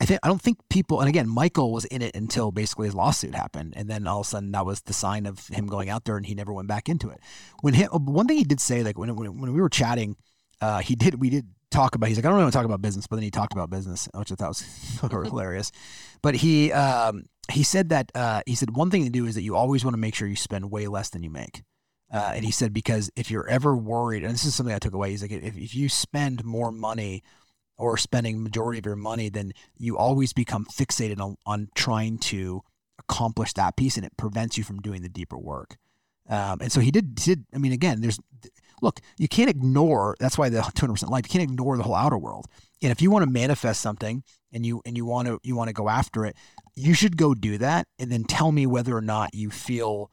I 0.04 0.06
think 0.06 0.20
I 0.22 0.28
don't 0.28 0.42
think 0.42 0.58
people 0.70 1.00
and 1.00 1.08
again 1.08 1.30
Michael 1.30 1.72
was 1.72 1.86
in 1.86 2.02
it 2.02 2.14
until 2.14 2.52
basically 2.52 2.88
his 2.88 2.94
lawsuit 2.94 3.34
happened 3.34 3.74
and 3.78 3.90
then 3.90 4.06
all 4.06 4.20
of 4.20 4.28
a 4.28 4.30
sudden 4.30 4.52
that 4.52 4.66
was 4.66 4.82
the 4.82 4.92
sign 4.92 5.26
of 5.26 5.48
him 5.48 5.66
going 5.66 5.90
out 5.90 6.04
there 6.04 6.18
and 6.18 6.26
he 6.26 6.36
never 6.36 6.52
went 6.52 6.68
back 6.68 6.90
into 6.90 7.10
it. 7.10 7.22
When 7.62 7.74
he, 7.74 7.86
one 7.86 8.28
thing 8.28 8.38
he 8.38 8.44
did 8.44 8.60
say 8.60 8.84
like 8.84 8.98
when 8.98 9.16
when, 9.16 9.40
when 9.40 9.54
we 9.54 9.62
were 9.62 9.70
chatting 9.70 10.18
uh, 10.60 10.80
he 10.80 10.96
did 10.96 11.22
we 11.22 11.30
did 11.30 11.48
talk 11.72 11.96
about 11.96 12.10
he's 12.10 12.18
like 12.18 12.26
I 12.26 12.28
don't 12.28 12.36
really 12.36 12.44
want 12.44 12.54
to 12.54 12.58
talk 12.60 12.66
about 12.66 12.82
business 12.82 13.08
but 13.08 13.16
then 13.16 13.24
he 13.24 13.32
talked 13.32 13.54
about 13.54 13.70
business 13.70 14.10
which 14.14 14.30
I 14.30 14.36
thought 14.36 14.50
was 14.50 14.66
hilarious. 15.10 15.72
But 16.22 16.36
he 16.36 16.74
um, 16.74 17.24
he 17.50 17.64
said 17.64 17.88
that 17.90 18.12
uh, 18.14 18.42
he 18.46 18.56
said 18.56 18.76
one 18.76 18.92
thing 18.92 19.06
to 19.06 19.10
do 19.10 19.26
is 19.26 19.36
that 19.36 19.44
you 19.44 19.56
always 19.56 19.86
want 19.86 19.94
to 19.94 20.00
make 20.00 20.16
sure 20.16 20.28
you 20.28 20.36
spend 20.36 20.70
way 20.70 20.88
less 20.88 21.12
than 21.12 21.24
you 21.24 21.30
make. 21.30 21.64
Uh, 22.14 22.34
and 22.36 22.44
he 22.44 22.52
said 22.52 22.74
because 22.74 23.10
if 23.16 23.32
you're 23.32 23.48
ever 23.48 23.74
worried 23.74 24.26
and 24.26 24.34
this 24.34 24.44
is 24.44 24.54
something 24.54 24.76
I 24.76 24.80
took 24.80 24.94
away 24.94 25.12
he's 25.12 25.22
like 25.22 25.32
if, 25.32 25.56
if 25.56 25.74
you 25.74 25.88
spend 25.88 26.44
more 26.44 26.74
money 26.74 27.24
or 27.78 27.98
spending 27.98 28.44
majority 28.44 28.80
of 28.80 28.86
your 28.86 28.96
money, 28.96 29.30
then 29.30 29.54
you 29.78 29.98
always 29.98 30.34
become 30.34 30.66
fixated 30.66 31.20
on, 31.20 31.38
on 31.46 31.70
trying 31.76 32.18
to 32.18 32.62
accomplish 33.00 33.54
that 33.54 33.76
piece, 33.76 33.98
and 33.98 34.06
it 34.06 34.16
prevents 34.18 34.58
you 34.58 34.64
from 34.64 34.80
doing 34.80 35.02
the 35.02 35.10
deeper 35.10 35.38
work. 35.38 35.78
Um, 36.30 36.60
and 36.62 36.72
so 36.72 36.80
he 36.80 36.92
did. 36.92 37.16
Did 37.16 37.46
I 37.54 37.58
mean 37.58 37.74
again? 37.74 38.02
There's 38.02 38.20
look, 38.82 39.00
you 39.18 39.28
can't 39.28 39.50
ignore. 39.50 40.16
That's 40.20 40.38
why 40.38 40.50
the 40.50 40.60
200% 40.62 41.10
life. 41.10 41.26
You 41.26 41.30
can't 41.30 41.50
ignore 41.50 41.78
the 41.78 41.84
whole 41.84 41.96
outer 41.96 42.18
world. 42.18 42.48
And 42.82 42.92
if 42.92 43.02
you 43.02 43.12
want 43.12 43.24
to 43.24 43.30
manifest 43.30 43.82
something 43.82 44.24
and 44.52 44.66
you 44.66 44.82
and 44.86 44.96
you 44.96 45.06
want 45.06 45.28
to 45.28 45.40
you 45.44 45.56
want 45.56 45.70
to 45.70 45.74
go 45.74 45.90
after 45.90 46.26
it, 46.26 46.36
you 46.76 46.94
should 46.94 47.18
go 47.18 47.34
do 47.34 47.58
that, 47.58 47.88
and 48.00 48.12
then 48.12 48.24
tell 48.24 48.52
me 48.52 48.66
whether 48.66 48.96
or 48.96 49.02
not 49.02 49.34
you 49.34 49.50
feel 49.50 50.12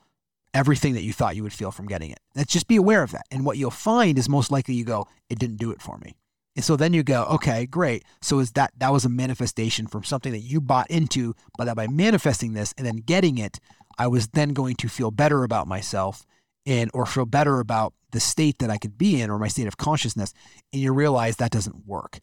everything 0.52 0.94
that 0.94 1.02
you 1.02 1.12
thought 1.12 1.36
you 1.36 1.42
would 1.42 1.52
feel 1.52 1.70
from 1.70 1.86
getting 1.86 2.10
it. 2.10 2.18
Let's 2.34 2.52
just 2.52 2.66
be 2.66 2.76
aware 2.76 3.02
of 3.02 3.12
that. 3.12 3.24
And 3.30 3.44
what 3.44 3.56
you'll 3.56 3.70
find 3.70 4.18
is 4.18 4.28
most 4.28 4.50
likely 4.50 4.74
you 4.74 4.84
go, 4.84 5.06
it 5.28 5.38
didn't 5.38 5.58
do 5.58 5.70
it 5.70 5.80
for 5.80 5.96
me. 5.98 6.16
And 6.56 6.64
so 6.64 6.76
then 6.76 6.92
you 6.92 7.02
go, 7.02 7.24
okay, 7.24 7.66
great. 7.66 8.04
So 8.20 8.40
is 8.40 8.52
that 8.52 8.72
that 8.78 8.92
was 8.92 9.04
a 9.04 9.08
manifestation 9.08 9.86
from 9.86 10.04
something 10.04 10.32
that 10.32 10.40
you 10.40 10.60
bought 10.60 10.90
into, 10.90 11.34
but 11.56 11.66
that 11.66 11.76
by 11.76 11.86
manifesting 11.86 12.54
this 12.54 12.74
and 12.76 12.86
then 12.86 12.96
getting 12.96 13.38
it, 13.38 13.60
I 13.98 14.08
was 14.08 14.28
then 14.28 14.50
going 14.50 14.76
to 14.76 14.88
feel 14.88 15.10
better 15.10 15.44
about 15.44 15.68
myself 15.68 16.26
and 16.66 16.90
or 16.92 17.06
feel 17.06 17.26
better 17.26 17.60
about 17.60 17.94
the 18.12 18.20
state 18.20 18.58
that 18.58 18.70
I 18.70 18.78
could 18.78 18.98
be 18.98 19.20
in 19.20 19.30
or 19.30 19.38
my 19.38 19.48
state 19.48 19.68
of 19.68 19.76
consciousness. 19.76 20.34
And 20.72 20.82
you 20.82 20.92
realize 20.92 21.36
that 21.36 21.52
doesn't 21.52 21.86
work. 21.86 22.18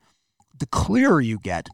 The 0.57 0.67
clearer 0.67 1.21
you 1.21 1.39
get, 1.39 1.69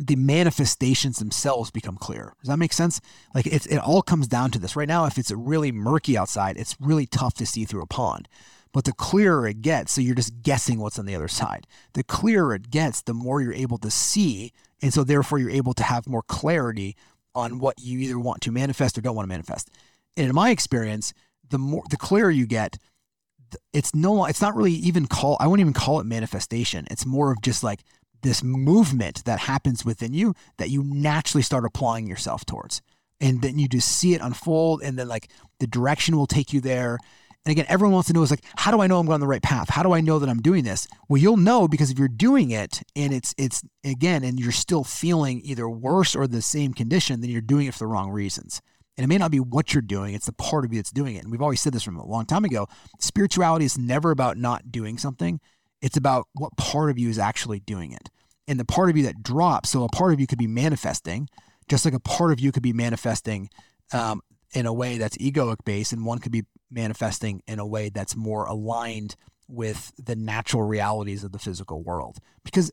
the 0.00 0.16
manifestations 0.16 1.18
themselves 1.18 1.70
become 1.70 1.96
clear. 1.96 2.34
Does 2.40 2.48
that 2.48 2.58
make 2.58 2.72
sense? 2.72 3.00
Like 3.34 3.46
it, 3.46 3.66
it 3.66 3.78
all 3.78 4.02
comes 4.02 4.26
down 4.26 4.50
to 4.52 4.58
this. 4.58 4.76
Right 4.76 4.88
now, 4.88 5.04
if 5.04 5.18
it's 5.18 5.30
really 5.30 5.72
murky 5.72 6.16
outside, 6.16 6.56
it's 6.56 6.76
really 6.80 7.06
tough 7.06 7.34
to 7.34 7.46
see 7.46 7.64
through 7.64 7.82
a 7.82 7.86
pond. 7.86 8.28
But 8.72 8.84
the 8.84 8.92
clearer 8.92 9.46
it 9.46 9.60
gets, 9.60 9.92
so 9.92 10.00
you're 10.00 10.14
just 10.14 10.42
guessing 10.42 10.78
what's 10.78 10.98
on 10.98 11.06
the 11.06 11.14
other 11.14 11.28
side. 11.28 11.66
The 11.92 12.02
clearer 12.02 12.54
it 12.54 12.70
gets, 12.70 13.02
the 13.02 13.14
more 13.14 13.40
you're 13.42 13.52
able 13.52 13.78
to 13.78 13.90
see. 13.90 14.52
And 14.80 14.94
so 14.94 15.04
therefore 15.04 15.38
you're 15.38 15.50
able 15.50 15.74
to 15.74 15.82
have 15.82 16.06
more 16.06 16.22
clarity 16.22 16.96
on 17.34 17.58
what 17.58 17.80
you 17.80 17.98
either 17.98 18.18
want 18.18 18.40
to 18.42 18.52
manifest 18.52 18.96
or 18.96 19.02
don't 19.02 19.16
want 19.16 19.24
to 19.26 19.32
manifest. 19.32 19.70
And 20.16 20.26
in 20.26 20.34
my 20.34 20.50
experience, 20.50 21.12
the 21.48 21.58
more 21.58 21.84
the 21.90 21.96
clearer 21.96 22.30
you 22.30 22.46
get, 22.46 22.78
it's 23.72 23.94
no 23.94 24.24
it's 24.24 24.40
not 24.40 24.56
really 24.56 24.72
even 24.72 25.06
call 25.06 25.36
I 25.38 25.46
wouldn't 25.46 25.60
even 25.60 25.74
call 25.74 26.00
it 26.00 26.04
manifestation. 26.04 26.86
It's 26.90 27.06
more 27.06 27.30
of 27.30 27.42
just 27.42 27.62
like 27.62 27.80
this 28.22 28.42
movement 28.42 29.24
that 29.24 29.40
happens 29.40 29.84
within 29.84 30.14
you 30.14 30.34
that 30.58 30.70
you 30.70 30.82
naturally 30.82 31.42
start 31.42 31.64
applying 31.64 32.06
yourself 32.06 32.46
towards. 32.46 32.80
And 33.20 33.42
then 33.42 33.58
you 33.58 33.68
just 33.68 33.88
see 33.88 34.14
it 34.14 34.20
unfold 34.20 34.82
and 34.82 34.98
then 34.98 35.08
like 35.08 35.30
the 35.60 35.66
direction 35.66 36.16
will 36.16 36.26
take 36.26 36.52
you 36.52 36.60
there 36.60 36.98
And 37.44 37.50
again, 37.50 37.66
everyone 37.68 37.94
wants 37.94 38.06
to 38.06 38.12
know 38.12 38.22
is 38.22 38.30
like, 38.30 38.44
how 38.56 38.70
do 38.70 38.80
I 38.80 38.86
know 38.86 39.00
I'm 39.00 39.06
going 39.06 39.14
on 39.14 39.20
the 39.20 39.26
right 39.26 39.42
path? 39.42 39.68
How 39.68 39.82
do 39.82 39.92
I 39.92 40.00
know 40.00 40.20
that 40.20 40.28
I'm 40.28 40.40
doing 40.40 40.62
this? 40.62 40.86
Well, 41.08 41.20
you'll 41.20 41.36
know 41.36 41.66
because 41.66 41.90
if 41.90 41.98
you're 41.98 42.06
doing 42.06 42.52
it 42.52 42.82
and 42.94 43.12
it's 43.12 43.34
it's 43.36 43.62
again, 43.84 44.22
and 44.22 44.38
you're 44.38 44.52
still 44.52 44.84
feeling 44.84 45.40
either 45.44 45.68
worse 45.68 46.14
or 46.14 46.26
the 46.26 46.42
same 46.42 46.72
condition, 46.72 47.20
then 47.20 47.30
you're 47.30 47.40
doing 47.40 47.66
it 47.66 47.74
for 47.74 47.80
the 47.80 47.88
wrong 47.88 48.10
reasons. 48.10 48.62
And 48.96 49.04
it 49.04 49.08
may 49.08 49.18
not 49.18 49.30
be 49.30 49.40
what 49.40 49.74
you're 49.74 49.82
doing, 49.82 50.14
it's 50.14 50.26
the 50.26 50.32
part 50.34 50.64
of 50.64 50.72
you 50.72 50.78
that's 50.78 50.92
doing 50.92 51.16
it. 51.16 51.24
And 51.24 51.32
we've 51.32 51.42
always 51.42 51.60
said 51.60 51.72
this 51.72 51.82
from 51.82 51.96
a 51.96 52.06
long 52.06 52.26
time 52.26 52.44
ago. 52.44 52.68
Spirituality 53.00 53.64
is 53.64 53.78
never 53.78 54.10
about 54.10 54.36
not 54.36 54.70
doing 54.70 54.98
something. 54.98 55.40
It's 55.80 55.96
about 55.96 56.28
what 56.34 56.56
part 56.56 56.90
of 56.90 56.98
you 56.98 57.08
is 57.08 57.18
actually 57.18 57.60
doing 57.60 57.92
it. 57.92 58.10
And 58.46 58.60
the 58.60 58.64
part 58.64 58.90
of 58.90 58.96
you 58.96 59.02
that 59.04 59.22
drops, 59.22 59.70
so 59.70 59.82
a 59.82 59.88
part 59.88 60.12
of 60.12 60.20
you 60.20 60.26
could 60.26 60.38
be 60.38 60.46
manifesting, 60.46 61.28
just 61.68 61.84
like 61.84 61.94
a 61.94 62.00
part 62.00 62.32
of 62.32 62.40
you 62.40 62.52
could 62.52 62.62
be 62.62 62.72
manifesting 62.72 63.48
um, 63.92 64.20
in 64.52 64.66
a 64.66 64.72
way 64.72 64.98
that's 64.98 65.16
egoic 65.18 65.64
based, 65.64 65.92
and 65.92 66.04
one 66.04 66.18
could 66.18 66.32
be 66.32 66.44
manifesting 66.72 67.42
in 67.46 67.58
a 67.58 67.66
way 67.66 67.88
that's 67.88 68.16
more 68.16 68.44
aligned 68.46 69.16
with 69.48 69.92
the 70.02 70.16
natural 70.16 70.62
realities 70.62 71.24
of 71.24 71.32
the 71.32 71.38
physical 71.38 71.82
world. 71.82 72.18
Because 72.44 72.72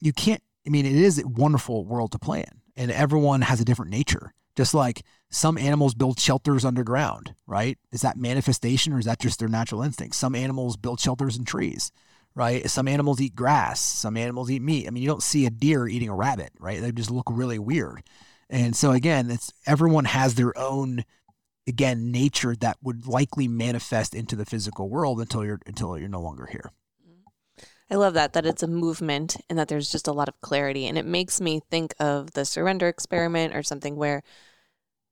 you 0.00 0.12
can't, 0.12 0.42
I 0.66 0.70
mean, 0.70 0.86
it 0.86 0.96
is 0.96 1.18
a 1.18 1.26
wonderful 1.26 1.84
world 1.84 2.12
to 2.12 2.18
play 2.18 2.40
in, 2.40 2.60
and 2.76 2.90
everyone 2.90 3.42
has 3.42 3.60
a 3.60 3.64
different 3.64 3.90
nature. 3.90 4.32
Just 4.56 4.74
like 4.74 5.04
some 5.30 5.56
animals 5.56 5.94
build 5.94 6.18
shelters 6.18 6.64
underground, 6.64 7.34
right? 7.46 7.78
Is 7.92 8.00
that 8.00 8.16
manifestation 8.16 8.92
or 8.92 8.98
is 8.98 9.04
that 9.04 9.20
just 9.20 9.38
their 9.38 9.48
natural 9.48 9.82
instinct? 9.82 10.16
Some 10.16 10.34
animals 10.34 10.76
build 10.76 10.98
shelters 10.98 11.36
in 11.36 11.44
trees, 11.44 11.92
right? 12.34 12.68
Some 12.68 12.88
animals 12.88 13.20
eat 13.20 13.36
grass, 13.36 13.80
some 13.80 14.16
animals 14.16 14.50
eat 14.50 14.62
meat. 14.62 14.88
I 14.88 14.90
mean, 14.90 15.02
you 15.02 15.08
don't 15.08 15.22
see 15.22 15.46
a 15.46 15.50
deer 15.50 15.86
eating 15.86 16.08
a 16.08 16.14
rabbit, 16.14 16.50
right? 16.58 16.80
They 16.80 16.90
just 16.90 17.10
look 17.10 17.28
really 17.30 17.60
weird. 17.60 18.02
And 18.50 18.74
so 18.74 18.90
again, 18.90 19.30
it's 19.30 19.52
everyone 19.64 20.06
has 20.06 20.34
their 20.34 20.56
own 20.58 21.04
again 21.68 22.10
nature 22.10 22.56
that 22.56 22.78
would 22.82 23.06
likely 23.06 23.46
manifest 23.46 24.14
into 24.14 24.34
the 24.34 24.46
physical 24.46 24.88
world 24.88 25.20
until 25.20 25.44
you're 25.44 25.60
until 25.66 25.98
you're 25.98 26.08
no 26.08 26.20
longer 26.20 26.46
here. 26.46 26.72
I 27.90 27.94
love 27.94 28.14
that 28.14 28.32
that 28.34 28.44
it's 28.44 28.62
a 28.62 28.68
movement 28.68 29.36
and 29.48 29.58
that 29.58 29.68
there's 29.68 29.90
just 29.90 30.08
a 30.08 30.12
lot 30.12 30.28
of 30.28 30.40
clarity 30.40 30.86
and 30.86 30.98
it 30.98 31.06
makes 31.06 31.40
me 31.40 31.60
think 31.70 31.94
of 31.98 32.32
the 32.32 32.44
surrender 32.44 32.88
experiment 32.88 33.54
or 33.54 33.62
something 33.62 33.96
where 33.96 34.22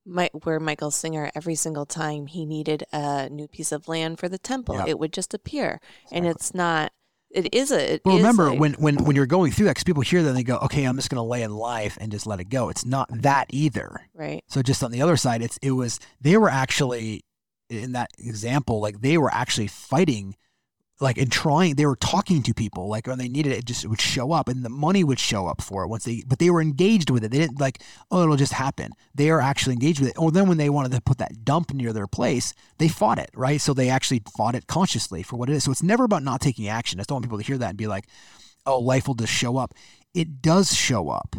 my, 0.09 0.31
where 0.45 0.61
Michael 0.61 0.91
Singer 0.91 1.31
every 1.35 1.57
single 1.57 1.85
time 1.85 2.27
he 2.27 2.47
needed 2.47 2.85
a 2.93 3.29
new 3.29 3.49
piece 3.49 3.73
of 3.73 3.89
land 3.89 4.19
for 4.19 4.29
the 4.29 4.39
temple, 4.39 4.81
it 4.87 4.99
would 4.99 5.13
just 5.13 5.35
appear. 5.35 5.81
Exactly. 6.05 6.19
And 6.19 6.27
it's 6.27 6.55
not 6.55 6.93
it 7.31 7.55
is 7.55 7.71
a. 7.71 7.95
It 7.95 8.03
well, 8.05 8.17
remember 8.17 8.49
a, 8.49 8.55
when 8.55 8.75
when 8.75 9.05
when 9.05 9.17
you're 9.17 9.27
going 9.27 9.53
through 9.53 9.67
that, 9.67 9.73
because 9.73 9.85
people 9.85 10.03
hear 10.03 10.23
that 10.23 10.29
and 10.29 10.37
they 10.37 10.43
go, 10.43 10.59
"Okay, 10.59 10.85
I'm 10.85 10.97
just 10.97 11.11
going 11.11 11.19
to 11.19 11.23
lay 11.23 11.43
in 11.43 11.55
life 11.55 11.99
and 12.01 12.11
just 12.11 12.27
let 12.27 12.41
it 12.41 12.49
go." 12.49 12.69
It's 12.69 12.85
not 12.85 13.09
that 13.23 13.47
either. 13.51 14.09
Right. 14.15 14.45
So 14.49 14.63
just 14.63 14.83
on 14.83 14.91
the 14.91 15.03
other 15.03 15.17
side, 15.17 15.43
it's 15.43 15.59
it 15.63 15.73
was 15.73 16.01
they 16.21 16.37
were 16.37 16.49
actually 16.49 17.25
in 17.69 17.93
that 17.93 18.11
example, 18.19 18.81
like 18.81 19.01
they 19.01 19.19
were 19.19 19.33
actually 19.33 19.67
fighting 19.67 20.37
like 21.01 21.19
and 21.19 21.31
trying 21.31 21.75
they 21.75 21.85
were 21.85 21.97
talking 21.97 22.43
to 22.43 22.55
people 22.55 22.89
like 22.89 23.07
when 23.07 23.19
they 23.19 23.29
needed 23.29 23.53
it, 23.53 23.59
it 23.59 23.65
just 23.67 23.85
it 23.85 23.89
would 23.89 24.01
show 24.01 24.33
up 24.33 24.49
and 24.49 24.65
the 24.65 24.71
money 24.71 25.05
would 25.05 25.19
show 25.19 25.47
up 25.47 25.61
for 25.61 25.85
it 25.85 25.89
once 25.89 26.05
they 26.05 26.23
but 26.27 26.39
they 26.39 26.51
were 26.51 26.63
engaged 26.63 27.11
with 27.11 27.23
it. 27.23 27.31
They 27.31 27.39
didn't 27.39 27.61
like 27.61 27.83
oh 28.11 28.23
it'll 28.23 28.37
just 28.37 28.55
happen. 28.55 28.93
They 29.15 29.31
are 29.31 29.41
actually 29.41 29.75
engaged 29.75 30.01
with 30.01 30.11
it. 30.11 30.19
Or 30.19 30.31
then 30.31 30.49
when 30.49 30.57
they 30.57 30.71
wanted 30.71 30.93
to 30.93 31.01
put 31.01 31.19
that 31.19 31.45
dump 31.45 31.73
near 31.75 31.93
their 31.93 32.07
place 32.07 32.55
they 32.79 32.89
fought 32.89 33.19
it 33.19 33.31
right? 33.35 33.61
So 33.61 33.75
they 33.75 33.91
actually 33.91 34.23
fought 34.37 34.55
it 34.55 34.67
consciously 34.67 35.23
for 35.23 35.37
what 35.37 35.51
it 35.51 35.55
is. 35.55 35.65
So 35.65 35.71
it's 35.71 35.83
never 35.83 36.05
about 36.05 36.23
not 36.23 36.41
taking 36.41 36.69
action. 36.69 36.99
I 36.99 37.05
don't 37.05 37.17
want 37.17 37.25
people 37.25 37.39
to 37.39 37.45
hear 37.45 37.59
that 37.59 37.71
and 37.71 37.79
be 37.79 37.87
like 37.87 38.07
oh 38.65 38.79
life 38.79 39.07
will 39.07 39.15
just 39.15 39.33
show 39.33 39.59
up. 39.59 39.75
It 40.15 40.41
does 40.41 40.75
show 40.75 41.11
up 41.11 41.37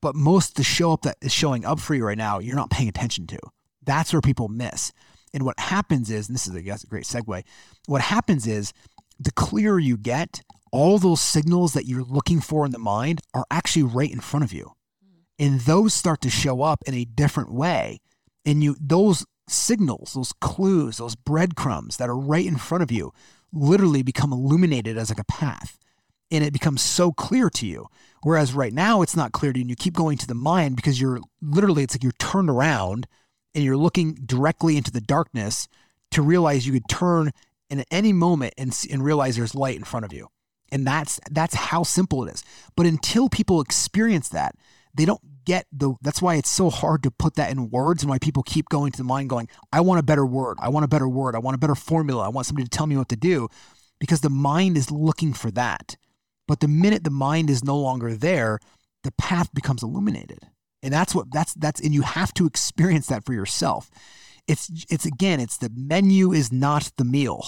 but 0.00 0.14
most 0.14 0.56
the 0.56 0.64
show 0.64 0.92
up 0.92 1.02
that 1.02 1.16
is 1.20 1.32
showing 1.32 1.64
up 1.64 1.78
for 1.78 1.94
you 1.94 2.04
right 2.04 2.18
now 2.18 2.40
you're 2.40 2.56
not 2.56 2.70
paying 2.70 2.88
attention 2.88 3.28
to. 3.28 3.38
That's 3.84 4.12
where 4.12 4.20
people 4.20 4.48
miss 4.48 4.92
and 5.32 5.44
what 5.44 5.58
happens 5.58 6.10
is, 6.10 6.28
and 6.28 6.34
this 6.34 6.46
is 6.46 6.54
I 6.54 6.60
guess 6.60 6.84
a 6.84 6.86
great 6.86 7.04
segue, 7.04 7.44
what 7.86 8.02
happens 8.02 8.46
is 8.46 8.72
the 9.18 9.32
clearer 9.32 9.78
you 9.78 9.96
get, 9.96 10.42
all 10.72 10.98
those 10.98 11.20
signals 11.20 11.72
that 11.72 11.86
you're 11.86 12.02
looking 12.02 12.40
for 12.40 12.64
in 12.64 12.72
the 12.72 12.78
mind 12.78 13.20
are 13.34 13.46
actually 13.50 13.82
right 13.82 14.10
in 14.10 14.20
front 14.20 14.44
of 14.44 14.52
you. 14.52 14.72
Mm. 15.04 15.46
And 15.46 15.60
those 15.60 15.94
start 15.94 16.20
to 16.22 16.30
show 16.30 16.62
up 16.62 16.82
in 16.86 16.94
a 16.94 17.04
different 17.04 17.52
way. 17.52 18.00
And 18.44 18.62
you 18.62 18.76
those 18.80 19.26
signals, 19.48 20.12
those 20.14 20.32
clues, 20.32 20.98
those 20.98 21.16
breadcrumbs 21.16 21.96
that 21.96 22.08
are 22.08 22.18
right 22.18 22.46
in 22.46 22.56
front 22.56 22.82
of 22.82 22.90
you 22.90 23.12
literally 23.52 24.02
become 24.02 24.32
illuminated 24.32 24.96
as 24.98 25.10
like 25.10 25.18
a 25.18 25.24
path. 25.24 25.78
And 26.30 26.44
it 26.44 26.52
becomes 26.52 26.82
so 26.82 27.12
clear 27.12 27.48
to 27.50 27.66
you. 27.66 27.86
Whereas 28.22 28.52
right 28.52 28.72
now 28.72 29.00
it's 29.00 29.16
not 29.16 29.32
clear 29.32 29.52
to 29.52 29.58
you 29.58 29.62
and 29.62 29.70
you 29.70 29.76
keep 29.76 29.94
going 29.94 30.18
to 30.18 30.26
the 30.26 30.34
mind 30.34 30.76
because 30.76 31.00
you're 31.00 31.20
literally 31.40 31.82
it's 31.82 31.94
like 31.94 32.02
you're 32.02 32.12
turned 32.12 32.50
around 32.50 33.06
and 33.54 33.64
you're 33.64 33.76
looking 33.76 34.14
directly 34.14 34.76
into 34.76 34.90
the 34.90 35.00
darkness 35.00 35.68
to 36.10 36.22
realize 36.22 36.66
you 36.66 36.72
could 36.72 36.88
turn 36.88 37.32
in 37.70 37.84
any 37.90 38.12
moment 38.12 38.54
and, 38.56 38.76
and 38.90 39.04
realize 39.04 39.36
there's 39.36 39.54
light 39.54 39.76
in 39.76 39.84
front 39.84 40.04
of 40.04 40.12
you. 40.12 40.28
And 40.70 40.86
that's 40.86 41.18
that's 41.30 41.54
how 41.54 41.82
simple 41.82 42.26
it 42.26 42.34
is. 42.34 42.44
But 42.76 42.86
until 42.86 43.28
people 43.28 43.60
experience 43.60 44.28
that, 44.30 44.54
they 44.94 45.06
don't 45.06 45.20
get 45.44 45.66
the 45.72 45.94
that's 46.02 46.20
why 46.20 46.34
it's 46.34 46.50
so 46.50 46.68
hard 46.68 47.02
to 47.04 47.10
put 47.10 47.36
that 47.36 47.50
in 47.50 47.70
words 47.70 48.02
and 48.02 48.10
why 48.10 48.18
people 48.18 48.42
keep 48.42 48.68
going 48.68 48.92
to 48.92 48.98
the 48.98 49.04
mind 49.04 49.30
going, 49.30 49.48
I 49.72 49.80
want 49.80 49.98
a 49.98 50.02
better 50.02 50.26
word. 50.26 50.58
I 50.60 50.68
want 50.68 50.84
a 50.84 50.88
better 50.88 51.08
word. 51.08 51.34
I 51.34 51.38
want 51.38 51.54
a 51.54 51.58
better 51.58 51.74
formula. 51.74 52.22
I 52.22 52.28
want 52.28 52.46
somebody 52.46 52.64
to 52.64 52.70
tell 52.70 52.86
me 52.86 52.98
what 52.98 53.08
to 53.08 53.16
do 53.16 53.48
because 53.98 54.20
the 54.20 54.30
mind 54.30 54.76
is 54.76 54.90
looking 54.90 55.32
for 55.32 55.50
that. 55.52 55.96
But 56.46 56.60
the 56.60 56.68
minute 56.68 57.04
the 57.04 57.10
mind 57.10 57.50
is 57.50 57.64
no 57.64 57.78
longer 57.78 58.14
there, 58.14 58.58
the 59.04 59.12
path 59.12 59.52
becomes 59.54 59.82
illuminated. 59.82 60.40
And 60.82 60.92
that's 60.92 61.14
what 61.14 61.32
that's 61.32 61.54
that's 61.54 61.80
and 61.80 61.92
you 61.92 62.02
have 62.02 62.32
to 62.34 62.46
experience 62.46 63.06
that 63.08 63.24
for 63.24 63.32
yourself. 63.32 63.90
It's 64.46 64.70
it's 64.88 65.04
again, 65.04 65.40
it's 65.40 65.56
the 65.56 65.70
menu 65.74 66.32
is 66.32 66.52
not 66.52 66.92
the 66.96 67.04
meal. 67.04 67.44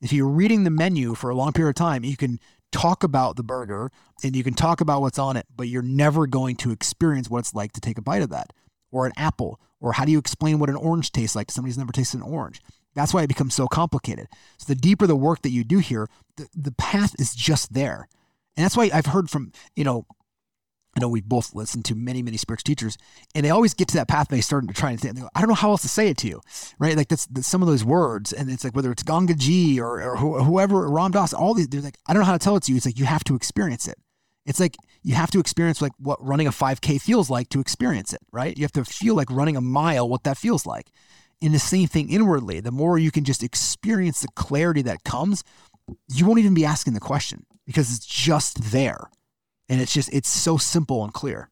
If 0.00 0.12
you're 0.12 0.28
reading 0.28 0.64
the 0.64 0.70
menu 0.70 1.14
for 1.14 1.30
a 1.30 1.34
long 1.34 1.52
period 1.52 1.70
of 1.70 1.74
time, 1.76 2.04
you 2.04 2.16
can 2.16 2.38
talk 2.72 3.02
about 3.02 3.36
the 3.36 3.42
burger 3.42 3.90
and 4.22 4.36
you 4.36 4.44
can 4.44 4.52
talk 4.52 4.80
about 4.80 5.00
what's 5.00 5.18
on 5.18 5.36
it, 5.36 5.46
but 5.54 5.68
you're 5.68 5.80
never 5.80 6.26
going 6.26 6.56
to 6.56 6.72
experience 6.72 7.30
what 7.30 7.38
it's 7.38 7.54
like 7.54 7.72
to 7.72 7.80
take 7.80 7.96
a 7.96 8.02
bite 8.02 8.20
of 8.20 8.30
that 8.30 8.52
or 8.90 9.06
an 9.06 9.12
apple 9.16 9.60
or 9.80 9.92
how 9.92 10.04
do 10.04 10.12
you 10.12 10.18
explain 10.18 10.58
what 10.58 10.68
an 10.68 10.76
orange 10.76 11.12
tastes 11.12 11.36
like 11.36 11.46
to 11.46 11.54
somebody 11.54 11.70
who's 11.70 11.78
never 11.78 11.92
tasted 11.92 12.18
an 12.18 12.22
orange. 12.22 12.60
That's 12.94 13.12
why 13.12 13.22
it 13.22 13.28
becomes 13.28 13.54
so 13.54 13.66
complicated. 13.66 14.28
So 14.58 14.66
the 14.72 14.80
deeper 14.80 15.06
the 15.06 15.16
work 15.16 15.42
that 15.42 15.50
you 15.50 15.64
do 15.64 15.78
here, 15.78 16.08
the, 16.36 16.48
the 16.54 16.72
path 16.72 17.14
is 17.18 17.34
just 17.34 17.74
there. 17.74 18.08
And 18.56 18.64
that's 18.64 18.76
why 18.76 18.90
I've 18.92 19.06
heard 19.06 19.30
from, 19.30 19.52
you 19.74 19.84
know, 19.84 20.06
I 20.96 21.00
know 21.00 21.08
we've 21.08 21.28
both 21.28 21.54
listened 21.54 21.84
to 21.86 21.94
many, 21.94 22.22
many 22.22 22.36
spiritual 22.36 22.64
teachers, 22.64 22.96
and 23.34 23.44
they 23.44 23.50
always 23.50 23.74
get 23.74 23.88
to 23.88 23.96
that 23.96 24.08
path 24.08 24.28
they 24.28 24.40
start 24.40 24.68
to 24.68 24.74
try 24.74 24.90
and 24.90 25.00
think, 25.00 25.18
I 25.34 25.40
don't 25.40 25.48
know 25.48 25.54
how 25.54 25.70
else 25.70 25.82
to 25.82 25.88
say 25.88 26.08
it 26.08 26.16
to 26.18 26.28
you, 26.28 26.40
right? 26.78 26.96
Like 26.96 27.08
that's, 27.08 27.26
that's 27.26 27.46
some 27.46 27.62
of 27.62 27.68
those 27.68 27.84
words, 27.84 28.32
and 28.32 28.50
it's 28.50 28.64
like 28.64 28.76
whether 28.76 28.92
it's 28.92 29.02
Gangaji 29.02 29.78
or, 29.78 30.02
or 30.02 30.16
whoever, 30.16 30.88
Ram 30.88 31.10
Dass, 31.10 31.34
all 31.34 31.54
these, 31.54 31.68
they're 31.68 31.80
like, 31.80 31.98
I 32.06 32.12
don't 32.12 32.20
know 32.20 32.26
how 32.26 32.32
to 32.32 32.38
tell 32.38 32.56
it 32.56 32.62
to 32.64 32.72
you. 32.72 32.76
It's 32.76 32.86
like 32.86 32.98
you 32.98 33.06
have 33.06 33.24
to 33.24 33.34
experience 33.34 33.88
it. 33.88 33.98
It's 34.46 34.60
like 34.60 34.76
you 35.02 35.14
have 35.14 35.30
to 35.32 35.40
experience 35.40 35.80
like 35.80 35.92
what 35.98 36.24
running 36.24 36.46
a 36.46 36.50
5K 36.50 37.00
feels 37.00 37.30
like 37.30 37.48
to 37.50 37.60
experience 37.60 38.12
it, 38.12 38.20
right? 38.30 38.56
You 38.56 38.64
have 38.64 38.72
to 38.72 38.84
feel 38.84 39.14
like 39.14 39.30
running 39.30 39.56
a 39.56 39.60
mile, 39.60 40.08
what 40.08 40.24
that 40.24 40.36
feels 40.36 40.66
like. 40.66 40.90
And 41.42 41.54
the 41.54 41.58
same 41.58 41.88
thing 41.88 42.10
inwardly. 42.10 42.60
The 42.60 42.70
more 42.70 42.98
you 42.98 43.10
can 43.10 43.24
just 43.24 43.42
experience 43.42 44.20
the 44.20 44.28
clarity 44.34 44.82
that 44.82 45.04
comes, 45.04 45.42
you 46.08 46.26
won't 46.26 46.38
even 46.38 46.54
be 46.54 46.64
asking 46.64 46.94
the 46.94 47.00
question 47.00 47.44
because 47.66 47.94
it's 47.94 48.06
just 48.06 48.70
there 48.70 49.08
and 49.68 49.80
it's 49.80 49.92
just 49.92 50.12
it's 50.12 50.28
so 50.28 50.56
simple 50.56 51.04
and 51.04 51.12
clear 51.12 51.50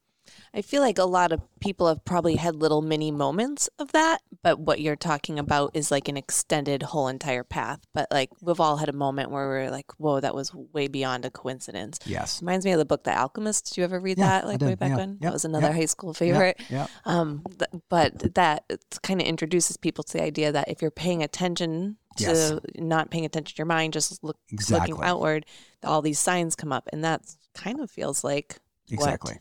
I 0.55 0.61
feel 0.61 0.81
like 0.81 0.99
a 0.99 1.05
lot 1.05 1.31
of 1.31 1.41
people 1.59 1.87
have 1.87 2.05
probably 2.05 2.35
had 2.35 2.55
little 2.55 2.83
mini 2.83 3.09
moments 3.09 3.69
of 3.79 3.91
that, 3.93 4.19
but 4.43 4.59
what 4.59 4.79
you're 4.79 4.95
talking 4.95 5.39
about 5.39 5.71
is 5.73 5.89
like 5.89 6.07
an 6.07 6.15
extended 6.15 6.83
whole 6.83 7.07
entire 7.07 7.43
path. 7.43 7.79
But 7.93 8.07
like 8.11 8.29
we've 8.39 8.59
all 8.59 8.77
had 8.77 8.87
a 8.87 8.93
moment 8.93 9.31
where 9.31 9.47
we're 9.47 9.71
like, 9.71 9.91
whoa, 9.97 10.19
that 10.19 10.35
was 10.35 10.53
way 10.53 10.87
beyond 10.87 11.25
a 11.25 11.31
coincidence. 11.31 11.97
Yes. 12.05 12.39
Reminds 12.41 12.65
me 12.65 12.71
of 12.71 12.77
the 12.77 12.85
book 12.85 13.03
The 13.03 13.17
Alchemist. 13.17 13.65
Did 13.65 13.77
you 13.77 13.83
ever 13.83 13.99
read 13.99 14.19
yeah, 14.19 14.27
that 14.27 14.47
like 14.47 14.61
way 14.61 14.75
back 14.75 14.89
yeah. 14.91 14.97
when? 14.97 15.09
Yep. 15.13 15.19
That 15.21 15.33
was 15.33 15.45
another 15.45 15.67
yep. 15.67 15.75
high 15.75 15.85
school 15.85 16.13
favorite. 16.13 16.61
Yeah. 16.69 16.85
Um, 17.05 17.43
th- 17.57 17.81
but 17.89 18.35
that 18.35 18.65
kind 19.01 19.21
of 19.21 19.25
introduces 19.27 19.75
people 19.77 20.03
to 20.03 20.13
the 20.13 20.23
idea 20.23 20.51
that 20.51 20.69
if 20.69 20.83
you're 20.83 20.91
paying 20.91 21.23
attention 21.23 21.97
to 22.17 22.23
Yes. 22.25 22.53
not 22.75 23.09
paying 23.09 23.25
attention 23.25 23.55
to 23.55 23.57
your 23.57 23.65
mind, 23.65 23.93
just 23.93 24.23
look 24.23 24.37
Exactly. 24.49 24.91
looking 24.91 25.03
outward, 25.03 25.47
all 25.83 26.03
these 26.03 26.19
signs 26.19 26.55
come 26.55 26.71
up. 26.71 26.87
And 26.93 27.03
that 27.03 27.21
kind 27.55 27.79
of 27.79 27.89
feels 27.89 28.23
like 28.23 28.59
what- 28.89 28.93
Exactly. 28.93 29.39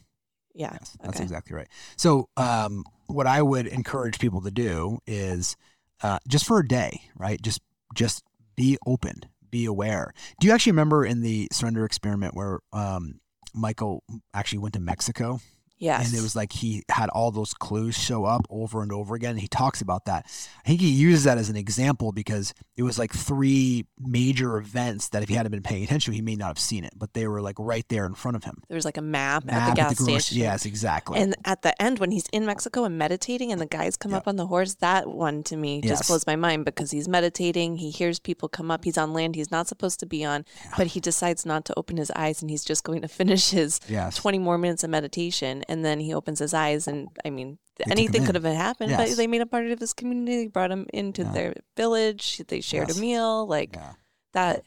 Yeah. 0.55 0.71
Yes, 0.73 0.97
that's 1.01 1.17
okay. 1.17 1.25
exactly 1.25 1.57
right. 1.57 1.69
So, 1.97 2.29
um, 2.37 2.85
what 3.07 3.27
I 3.27 3.43
would 3.43 3.67
encourage 3.67 4.19
people 4.19 4.41
to 4.43 4.51
do 4.51 4.99
is 5.07 5.57
uh, 6.03 6.19
just 6.29 6.47
for 6.47 6.59
a 6.59 6.67
day, 6.67 7.03
right? 7.17 7.41
Just 7.41 7.61
just 7.95 8.25
be 8.57 8.79
open, 8.87 9.23
be 9.51 9.65
aware. 9.65 10.13
Do 10.41 10.47
you 10.47 10.53
actually 10.53 10.73
remember 10.73 11.05
in 11.05 11.21
the 11.21 11.49
surrender 11.53 11.85
experiment 11.85 12.35
where 12.35 12.61
um, 12.73 13.21
Michael 13.55 14.03
actually 14.35 14.59
went 14.59 14.75
to 14.75 14.81
Mexico 14.81 15.41
Yes. 15.83 16.09
And 16.09 16.17
it 16.19 16.23
was 16.23 16.37
like 16.37 16.53
he 16.53 16.85
had 16.89 17.09
all 17.11 17.31
those 17.33 17.53
clues 17.55 17.99
show 17.99 18.25
up 18.25 18.47
over 18.49 18.83
and 18.83 18.93
over 18.93 19.17
again. 19.17 19.37
He 19.37 19.49
talks 19.49 19.81
about 19.81 20.05
that. 20.05 20.27
I 20.65 20.69
think 20.69 20.81
he 20.81 20.91
uses 20.91 21.25
that 21.25 21.39
as 21.39 21.49
an 21.51 21.57
example 21.57 22.13
because 22.13 22.55
it 22.77 22.85
was 22.85 22.99
like 23.01 23.13
three 23.13 23.85
major 23.99 24.57
events 24.59 25.09
that 25.09 25.23
if 25.25 25.29
he 25.29 25.35
hadn't 25.35 25.51
been 25.51 25.63
paying 25.63 25.83
attention, 25.83 26.15
he 26.15 26.23
may 26.23 26.37
not 26.37 26.47
have 26.47 26.59
seen 26.59 26.85
it, 26.85 26.93
but 26.97 27.15
they 27.15 27.27
were 27.27 27.43
like 27.43 27.57
right 27.59 27.85
there 27.89 28.07
in 28.07 28.15
front 28.15 28.37
of 28.37 28.45
him. 28.45 28.63
There 28.69 28.77
was 28.77 28.85
like 28.85 28.97
a 28.97 29.03
map, 29.03 29.45
Map 29.45 29.57
at 29.57 29.71
the 29.71 29.75
gas 29.75 29.95
grocery- 29.97 30.21
station. 30.21 30.39
Yes, 30.39 30.65
exactly. 30.67 31.19
And 31.19 31.35
at 31.45 31.63
the 31.63 31.81
end, 31.83 31.99
when 31.99 32.13
he's 32.13 32.27
in 32.33 32.47
Mexico 32.47 32.85
and 32.85 32.97
meditating, 32.97 33.51
and 33.51 33.61
the 33.61 33.67
guys 33.67 33.97
come 33.97 34.13
Yep. 34.13 34.21
up 34.23 34.29
on 34.29 34.37
the 34.37 34.47
horse, 34.47 34.75
that 34.77 35.09
one 35.09 35.43
to 35.45 35.57
me 35.57 35.81
just 35.81 36.03
Yes. 36.03 36.07
blows 36.07 36.27
my 36.29 36.37
mind 36.37 36.65
because 36.65 36.93
he's 36.93 37.09
meditating. 37.09 37.79
He 37.79 37.91
hears 37.91 38.21
people 38.21 38.49
come 38.49 38.71
up. 38.71 38.85
He's 38.85 38.97
on 38.99 39.13
land 39.13 39.35
he's 39.35 39.51
not 39.51 39.67
supposed 39.67 39.99
to 40.01 40.07
be 40.07 40.25
on, 40.25 40.45
but 40.77 40.87
he 40.89 41.01
decides 41.01 41.45
not 41.45 41.65
to 41.65 41.75
open 41.77 41.97
his 41.97 42.11
eyes 42.13 42.41
and 42.41 42.51
he's 42.51 42.65
just 42.65 42.85
going 42.85 43.03
to 43.03 43.09
finish 43.09 43.51
his 43.51 43.81
yes. 43.89 44.15
20 44.17 44.39
more 44.39 44.59
minutes 44.59 44.85
of 44.85 44.91
meditation. 44.91 45.65
And 45.73 45.83
then 45.85 46.01
he 46.01 46.13
opens 46.13 46.39
his 46.39 46.53
eyes, 46.53 46.87
and 46.87 47.09
I 47.25 47.31
mean, 47.31 47.49
him 47.79 47.91
anything 47.91 48.27
could 48.27 48.35
have 48.35 48.45
happened, 48.45 48.91
Yes. 48.91 48.99
but 49.11 49.17
they 49.17 49.27
made 49.27 49.41
him 49.41 49.49
part 49.49 49.67
of 49.71 49.79
this 49.81 49.95
community. 49.95 50.37
They 50.43 50.47
brought 50.49 50.71
him 50.71 50.87
into 50.93 51.23
Yeah. 51.23 51.33
their 51.33 51.55
village. 51.77 52.43
They 52.49 52.61
shared 52.61 52.89
Yes. 52.89 52.99
a 52.99 53.01
meal. 53.01 53.47
Like 53.47 53.71
Yeah. 53.75 53.93
that, 54.35 54.63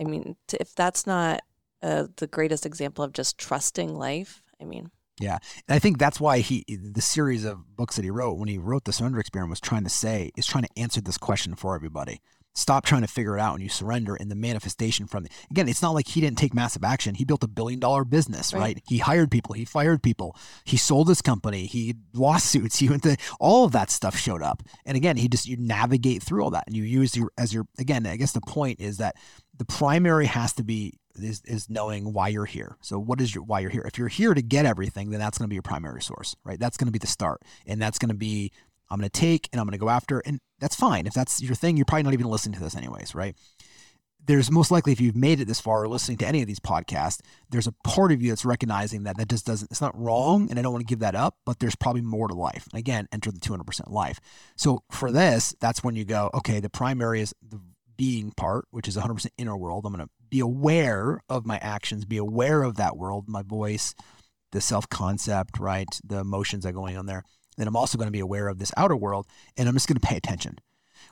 I 0.00 0.04
mean, 0.04 0.36
t- 0.46 0.58
if 0.60 0.74
that's 0.74 1.06
not 1.06 1.40
uh, 1.82 2.06
the 2.16 2.26
greatest 2.26 2.64
example 2.64 3.04
of 3.04 3.12
just 3.12 3.36
trusting 3.38 3.94
life, 3.94 4.42
I 4.60 4.64
mean, 4.64 4.90
Yeah, 5.18 5.38
And 5.68 5.74
I 5.74 5.78
think 5.78 5.98
that's 5.98 6.20
why 6.20 6.40
he, 6.40 6.64
the 6.68 7.00
series 7.00 7.44
of 7.44 7.74
books 7.76 7.96
that 7.96 8.04
he 8.04 8.10
wrote, 8.10 8.34
when 8.38 8.48
he 8.48 8.58
wrote 8.58 8.84
the 8.84 8.92
surrender 8.92 9.18
experiment, 9.18 9.50
was 9.50 9.60
trying 9.60 9.84
to 9.84 9.90
say, 9.90 10.30
is 10.36 10.46
trying 10.46 10.64
to 10.64 10.78
answer 10.78 11.00
this 11.00 11.16
question 11.18 11.54
for 11.54 11.74
everybody. 11.74 12.20
Stop 12.56 12.86
trying 12.86 13.02
to 13.02 13.08
figure 13.08 13.36
it 13.36 13.40
out 13.40 13.52
and 13.52 13.62
you 13.62 13.68
surrender 13.68 14.14
and 14.14 14.30
the 14.30 14.34
manifestation 14.34 15.06
from 15.06 15.26
it. 15.26 15.32
Again, 15.50 15.68
it's 15.68 15.82
not 15.82 15.90
like 15.90 16.08
he 16.08 16.22
didn't 16.22 16.38
take 16.38 16.54
massive 16.54 16.82
action. 16.82 17.14
He 17.14 17.24
built 17.24 17.44
a 17.44 17.48
billion 17.48 17.78
dollar 17.78 18.04
business, 18.04 18.54
right? 18.54 18.60
Right. 18.60 18.82
He 18.88 18.98
hired 18.98 19.30
people, 19.30 19.54
he 19.54 19.66
fired 19.66 20.02
people, 20.02 20.34
he 20.64 20.78
sold 20.78 21.08
his 21.08 21.20
company, 21.20 21.66
he 21.66 21.96
lawsuits, 22.14 22.78
he 22.80 22.88
went 22.88 23.02
to 23.02 23.16
all 23.38 23.66
of 23.66 23.72
that 23.72 23.90
stuff 23.90 24.16
showed 24.16 24.42
up. 24.42 24.62
And 24.86 24.96
again, 24.96 25.16
he 25.16 25.28
just 25.28 25.46
you 25.46 25.56
navigate 25.58 26.22
through 26.22 26.42
all 26.42 26.50
that 26.50 26.64
and 26.66 26.74
you 26.74 26.82
use 26.82 27.14
your 27.16 27.30
as 27.36 27.52
your 27.52 27.66
again, 27.78 28.06
I 28.06 28.16
guess 28.16 28.32
the 28.32 28.40
point 28.40 28.80
is 28.80 28.96
that 28.96 29.16
the 29.58 29.66
primary 29.66 30.26
has 30.26 30.52
to 30.54 30.64
be 30.64 30.98
is, 31.22 31.42
is 31.44 31.70
knowing 31.70 32.12
why 32.12 32.28
you're 32.28 32.44
here. 32.44 32.76
So 32.80 32.98
what 32.98 33.20
is 33.20 33.34
your 33.34 33.44
why 33.44 33.60
you're 33.60 33.70
here? 33.70 33.84
If 33.86 33.98
you're 33.98 34.08
here 34.08 34.34
to 34.34 34.42
get 34.42 34.66
everything, 34.66 35.10
then 35.10 35.20
that's 35.20 35.38
going 35.38 35.46
to 35.46 35.48
be 35.48 35.56
your 35.56 35.62
primary 35.62 36.02
source, 36.02 36.36
right? 36.44 36.58
That's 36.58 36.76
going 36.76 36.86
to 36.86 36.92
be 36.92 36.98
the 36.98 37.06
start. 37.06 37.42
And 37.66 37.80
that's 37.80 37.98
going 37.98 38.10
to 38.10 38.14
be 38.14 38.52
I'm 38.90 38.98
going 38.98 39.08
to 39.08 39.20
take 39.20 39.48
and 39.52 39.60
I'm 39.60 39.66
going 39.66 39.72
to 39.72 39.78
go 39.78 39.88
after 39.88 40.20
and 40.20 40.40
that's 40.58 40.76
fine. 40.76 41.06
If 41.06 41.14
that's 41.14 41.42
your 41.42 41.54
thing, 41.54 41.76
you're 41.76 41.86
probably 41.86 42.04
not 42.04 42.14
even 42.14 42.26
listening 42.26 42.54
to 42.58 42.64
this 42.64 42.76
anyways, 42.76 43.14
right? 43.14 43.36
There's 44.24 44.50
most 44.50 44.72
likely 44.72 44.92
if 44.92 45.00
you've 45.00 45.14
made 45.14 45.38
it 45.38 45.44
this 45.44 45.60
far 45.60 45.84
or 45.84 45.88
listening 45.88 46.18
to 46.18 46.26
any 46.26 46.40
of 46.40 46.48
these 46.48 46.58
podcasts, 46.58 47.20
there's 47.50 47.68
a 47.68 47.74
part 47.84 48.10
of 48.10 48.20
you 48.20 48.30
that's 48.30 48.44
recognizing 48.44 49.04
that 49.04 49.16
that 49.18 49.28
just 49.28 49.46
doesn't 49.46 49.70
it's 49.70 49.80
not 49.80 49.96
wrong 49.96 50.48
and 50.50 50.58
I 50.58 50.62
don't 50.62 50.72
want 50.72 50.86
to 50.86 50.90
give 50.90 50.98
that 51.00 51.14
up, 51.14 51.36
but 51.44 51.60
there's 51.60 51.76
probably 51.76 52.02
more 52.02 52.26
to 52.26 52.34
life. 52.34 52.66
And 52.72 52.78
again, 52.78 53.06
enter 53.12 53.30
the 53.30 53.38
200% 53.38 53.90
life. 53.90 54.18
So 54.56 54.82
for 54.90 55.12
this, 55.12 55.54
that's 55.60 55.84
when 55.84 55.94
you 55.94 56.04
go, 56.04 56.30
okay, 56.34 56.58
the 56.58 56.70
primary 56.70 57.20
is 57.20 57.34
the 57.46 57.60
being 57.96 58.32
part, 58.32 58.66
which 58.70 58.88
is 58.88 58.96
100% 58.96 59.26
inner 59.38 59.56
world. 59.56 59.86
I'm 59.86 59.94
going 59.94 60.06
to 60.06 60.12
be 60.28 60.40
aware 60.40 61.20
of 61.28 61.46
my 61.46 61.58
actions, 61.58 62.04
be 62.04 62.16
aware 62.16 62.62
of 62.62 62.76
that 62.76 62.96
world, 62.96 63.28
my 63.28 63.42
voice, 63.42 63.94
the 64.52 64.60
self 64.60 64.88
concept, 64.88 65.58
right? 65.58 65.88
The 66.04 66.18
emotions 66.18 66.64
that 66.64 66.70
are 66.70 66.72
going 66.72 66.96
on 66.96 67.06
there. 67.06 67.24
Then 67.56 67.66
I'm 67.66 67.76
also 67.76 67.98
going 67.98 68.08
to 68.08 68.12
be 68.12 68.20
aware 68.20 68.48
of 68.48 68.58
this 68.58 68.72
outer 68.76 68.96
world 68.96 69.26
and 69.56 69.68
I'm 69.68 69.74
just 69.74 69.88
going 69.88 69.98
to 70.00 70.06
pay 70.06 70.16
attention. 70.16 70.58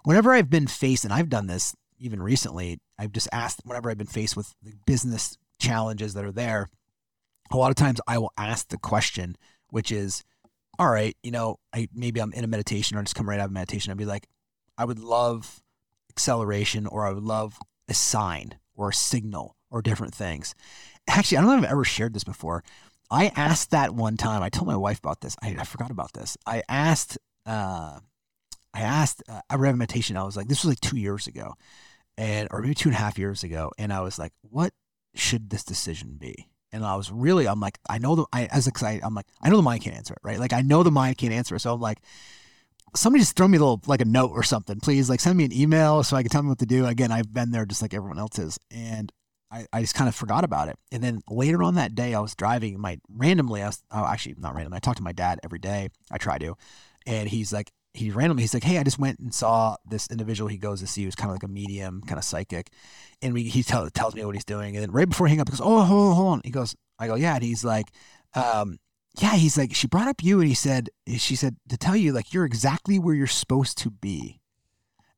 Whenever 0.05 0.33
I've 0.33 0.51
been 0.51 0.67
faced, 0.67 1.05
and 1.05 1.13
I've 1.13 1.29
done 1.31 1.47
this 1.47 1.75
even 1.99 2.23
recently, 2.23 2.79
I've 2.99 3.13
just 3.13 3.29
asked, 3.33 3.61
whenever 3.65 3.91
I've 3.91 3.99
been 3.99 4.07
faced 4.07 4.37
with 4.37 4.55
the 4.63 4.75
business 4.87 5.39
challenges 5.59 6.15
that 6.15 6.25
are 6.25 6.33
there, 6.33 6.69
a 7.51 7.57
lot 7.57 7.71
of 7.71 7.77
times 7.77 8.01
I 8.07 8.19
will 8.19 8.33
ask 8.37 8.69
the 8.69 8.79
question, 8.79 9.37
which 9.71 9.91
is, 9.91 10.25
all 10.79 10.91
right, 10.91 11.17
you 11.23 11.31
know, 11.31 11.59
I 11.73 11.89
maybe 11.95 12.21
I'm 12.21 12.33
in 12.33 12.45
a 12.45 12.49
meditation 12.49 12.97
or 12.99 13.03
just 13.03 13.15
come 13.15 13.29
right 13.29 13.39
out 13.39 13.47
of 13.47 13.53
meditation. 13.53 13.91
I'd 13.91 13.97
be 13.97 14.05
like, 14.05 14.29
I 14.77 14.85
would 14.85 14.99
love 14.99 15.63
acceleration 16.11 16.87
or 16.87 17.07
I 17.07 17.13
would 17.13 17.23
love 17.23 17.59
a 17.89 17.95
sign 17.95 18.59
or 18.75 18.91
a 18.91 18.95
signal 18.95 19.57
or 19.71 19.83
different 19.83 20.15
things. 20.15 20.55
Actually, 21.09 21.39
I 21.39 21.41
don't 21.43 21.51
know 21.51 21.59
if 21.59 21.65
I've 21.65 21.71
ever 21.71 21.85
shared 21.85 22.15
this 22.15 22.25
before. 22.25 22.65
I 23.11 23.33
asked 23.37 23.71
that 23.71 23.95
one 23.95 24.17
time. 24.17 24.43
I 24.43 24.49
told 24.49 24.67
my 24.67 24.77
wife 24.77 24.99
about 24.99 25.21
this. 25.21 25.37
I, 25.43 25.57
I 25.59 25.65
forgot 25.65 25.91
about 25.91 26.13
this. 26.13 26.37
I 26.47 26.63
asked, 26.69 27.19
uh, 27.47 27.99
I 28.73 28.81
asked 28.81 29.23
uh, 29.29 29.41
a 29.51 29.59
rev 29.59 29.77
meditation. 29.77 30.17
I 30.17 30.25
was 30.25 30.37
like, 30.37 30.49
this 30.49 30.65
was 30.65 30.71
like 30.71 30.81
two 30.81 30.97
years 30.97 31.27
ago, 31.27 31.55
and 32.17 32.49
or 32.51 32.61
maybe 32.61 32.75
two 32.75 32.89
and 32.89 32.97
a 32.97 33.01
half 33.01 33.19
years 33.19 33.45
ago, 33.45 33.71
and 33.79 33.93
I 33.93 34.01
was 34.01 34.19
like, 34.19 34.33
what 34.43 34.73
should 35.15 35.51
this 35.51 35.65
decision 35.65 36.17
be? 36.19 36.49
And 36.73 36.85
I 36.85 36.97
was 36.97 37.13
really, 37.13 37.47
I'm 37.47 37.61
like, 37.61 37.79
I 37.89 37.99
know 37.99 38.17
the, 38.17 38.27
I 38.33 38.47
as 38.47 38.67
excited, 38.67 39.03
I'm 39.05 39.15
like, 39.15 39.27
I 39.41 39.49
know 39.49 39.57
the 39.57 39.63
mind 39.63 39.83
can't 39.83 39.97
answer 39.97 40.15
it, 40.15 40.21
right? 40.25 40.41
Like 40.41 40.53
I 40.53 40.63
know 40.63 40.83
the 40.83 40.91
mind 40.91 41.19
can't 41.19 41.33
answer 41.33 41.55
it, 41.55 41.61
so 41.61 41.73
I'm 41.73 41.81
like, 41.81 41.99
somebody 42.97 43.23
just 43.23 43.37
throw 43.37 43.47
me 43.47 43.59
a 43.59 43.61
little 43.61 43.81
like 43.87 44.01
a 44.01 44.07
note 44.07 44.33
or 44.33 44.43
something, 44.43 44.81
please. 44.81 45.09
Like 45.09 45.21
send 45.21 45.37
me 45.39 45.45
an 45.45 45.53
email 45.53 46.03
so 46.03 46.17
I 46.17 46.23
can 46.23 46.31
tell 46.31 46.43
me 46.43 46.49
what 46.49 46.59
to 46.59 46.67
do. 46.67 46.87
Again, 46.87 47.13
I've 47.13 47.33
been 47.33 47.53
there 47.53 47.65
just 47.65 47.83
like 47.83 47.95
everyone 47.95 48.19
else 48.19 48.39
is, 48.39 48.59
and 48.73 49.13
I, 49.55 49.67
I 49.73 49.81
just 49.81 49.95
kind 49.95 50.09
of 50.09 50.15
forgot 50.15 50.43
about 50.43 50.69
it. 50.69 50.77
And 50.91 51.03
then 51.03 51.21
later 51.31 51.63
on 51.63 51.77
that 51.77 51.95
day, 51.95 52.13
I 52.13 52.21
was 52.21 52.35
driving. 52.35 52.81
My 52.81 52.99
randomly, 53.09 53.63
I 53.63 53.67
was 53.67 53.83
oh, 53.93 54.05
actually 54.05 54.35
not 54.39 54.55
randomly. 54.55 54.77
I 54.77 54.81
talk 54.81 54.97
to 54.97 55.03
my 55.03 55.13
dad 55.13 55.39
every 55.45 55.61
day. 55.61 55.91
I 56.11 56.19
try 56.19 56.39
to, 56.39 56.57
and 57.07 57.29
he's 57.29 57.53
like, 57.53 57.71
he 57.93 58.11
randomly, 58.11 58.43
he's 58.43 58.53
like, 58.53 58.65
hey, 58.65 58.79
I 58.79 58.83
just 58.83 58.99
went 58.99 59.21
and 59.21 59.33
saw 59.33 59.77
this 59.89 60.09
individual 60.11 60.49
he 60.49 60.59
goes 60.59 60.81
to 60.81 60.87
see 60.89 61.05
who's 61.05 61.15
kind 61.15 61.31
of 61.31 61.37
like 61.37 61.45
a 61.45 61.49
medium, 61.49 62.03
kind 62.03 62.19
of 62.19 62.25
psychic, 62.25 62.71
and 63.23 63.33
we, 63.33 63.45
he 63.45 63.63
tell, 63.63 63.89
tells 63.89 64.17
me 64.17 64.25
what 64.25 64.35
he's 64.35 64.45
doing, 64.45 64.75
and 64.75 64.83
then 64.83 64.91
right 64.91 65.09
before 65.09 65.29
he 65.29 65.31
hang 65.31 65.41
up, 65.41 65.49
he 65.49 65.53
goes, 65.53 65.61
oh, 65.61 65.85
hold 65.85 66.11
on, 66.11 66.17
hold 66.17 66.33
on. 66.33 66.41
He 66.43 66.51
goes, 66.51 66.75
I 66.99 67.07
go, 67.07 67.15
yeah, 67.15 67.37
and 67.37 67.45
he's 67.45 67.65
like, 67.65 67.93
um, 68.35 68.79
yeah, 69.21 69.37
he's 69.37 69.57
like, 69.57 69.77
she 69.77 69.87
brought 69.87 70.09
up 70.09 70.25
you, 70.25 70.41
and 70.41 70.49
he 70.49 70.55
said, 70.55 70.91
she 71.17 71.37
said 71.37 71.55
to 71.69 71.77
tell 71.77 71.95
you 71.95 72.13
like 72.13 72.33
you're 72.33 72.45
exactly 72.45 72.99
where 72.99 73.15
you're 73.15 73.29
supposed 73.29 73.79
to 73.79 73.91
be. 73.91 74.41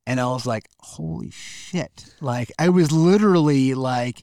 And 0.06 0.20
I 0.20 0.26
was 0.26 0.46
like, 0.46 0.68
holy 0.78 1.30
shit. 1.30 2.06
Like, 2.20 2.52
I 2.58 2.68
was 2.68 2.92
literally 2.92 3.74
like, 3.74 4.22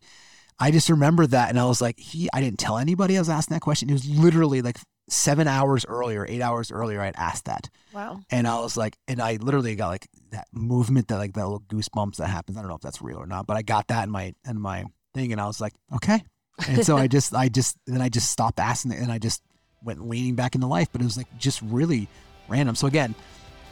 I 0.60 0.72
just 0.72 0.90
remember 0.90 1.28
that. 1.28 1.50
And 1.50 1.60
I 1.60 1.66
was 1.66 1.82
like, 1.82 2.00
he, 2.00 2.30
I 2.34 2.40
didn't 2.40 2.60
tell 2.60 2.78
anybody 2.78 3.18
I 3.18 3.20
was 3.20 3.30
asking 3.30 3.56
that 3.56 3.62
question. 3.62 3.90
It 3.90 3.94
was 3.94 4.08
literally 4.08 4.62
like 4.62 4.78
seven 5.10 5.48
hours 5.48 5.86
earlier, 5.86 6.26
eight 6.28 6.42
hours 6.42 6.72
earlier, 6.72 7.02
I'd 7.02 7.16
asked 7.18 7.46
that. 7.46 7.70
wow. 7.94 8.22
And 8.32 8.48
I 8.48 8.60
was 8.60 8.78
like, 8.78 8.98
and 9.08 9.22
I 9.22 9.38
literally 9.42 9.76
got 9.76 9.90
like 9.90 10.08
that 10.32 10.48
movement, 10.54 11.10
that 11.10 11.18
like 11.18 11.34
that 11.34 11.44
little 11.44 11.60
goosebumps 11.62 12.16
that 12.18 12.28
happens. 12.28 12.58
I 12.58 12.62
don't 12.62 12.70
know 12.70 12.76
if 12.76 12.82
that's 12.82 13.02
real 13.02 13.18
or 13.18 13.28
not, 13.28 13.46
but 13.46 13.58
I 13.58 13.62
got 13.62 13.88
that 13.88 14.06
in 14.06 14.10
my, 14.12 14.34
in 14.48 14.60
my 14.60 14.86
thing. 15.14 15.34
And 15.34 15.42
I 15.42 15.48
was 15.48 15.60
like, 15.60 15.74
okay. 15.96 16.24
And 16.70 16.86
so 16.86 16.96
I 16.98 17.08
just, 17.08 17.36
I 17.36 17.50
just, 17.50 17.78
then 17.86 18.02
I 18.02 18.08
just 18.10 18.32
stopped 18.32 18.60
asking 18.60 18.92
it 18.94 19.00
and 19.00 19.12
I 19.12 19.18
just 19.18 19.42
went 19.84 20.08
leaning 20.08 20.36
back 20.36 20.56
into 20.56 20.68
life. 20.68 20.88
But 20.92 21.02
it 21.02 21.06
was 21.06 21.18
like 21.18 21.28
just 21.38 21.62
really 21.62 22.08
random. 22.48 22.76
So 22.76 22.88
again, 22.88 23.16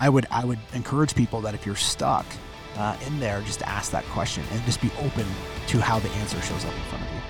I 0.02 0.10
would 0.10 0.26
I 0.32 0.44
would 0.44 0.58
encourage 0.74 1.14
people 1.14 1.42
that 1.42 1.54
if 1.54 1.64
you're 1.64 1.76
stuck 1.76 2.26
uh, 2.76 2.98
in 3.06 3.20
there, 3.20 3.40
just 3.42 3.62
ask 3.62 3.92
that 3.92 4.04
question 4.06 4.44
and 4.52 4.66
just 4.66 4.82
be 4.82 4.90
open 5.00 5.28
to 5.68 5.80
how 5.80 6.00
the 6.00 6.10
answer 6.14 6.42
shows 6.42 6.66
up 6.66 6.74
in 6.74 6.82
front 6.90 7.06
of 7.06 7.14
you. 7.14 7.21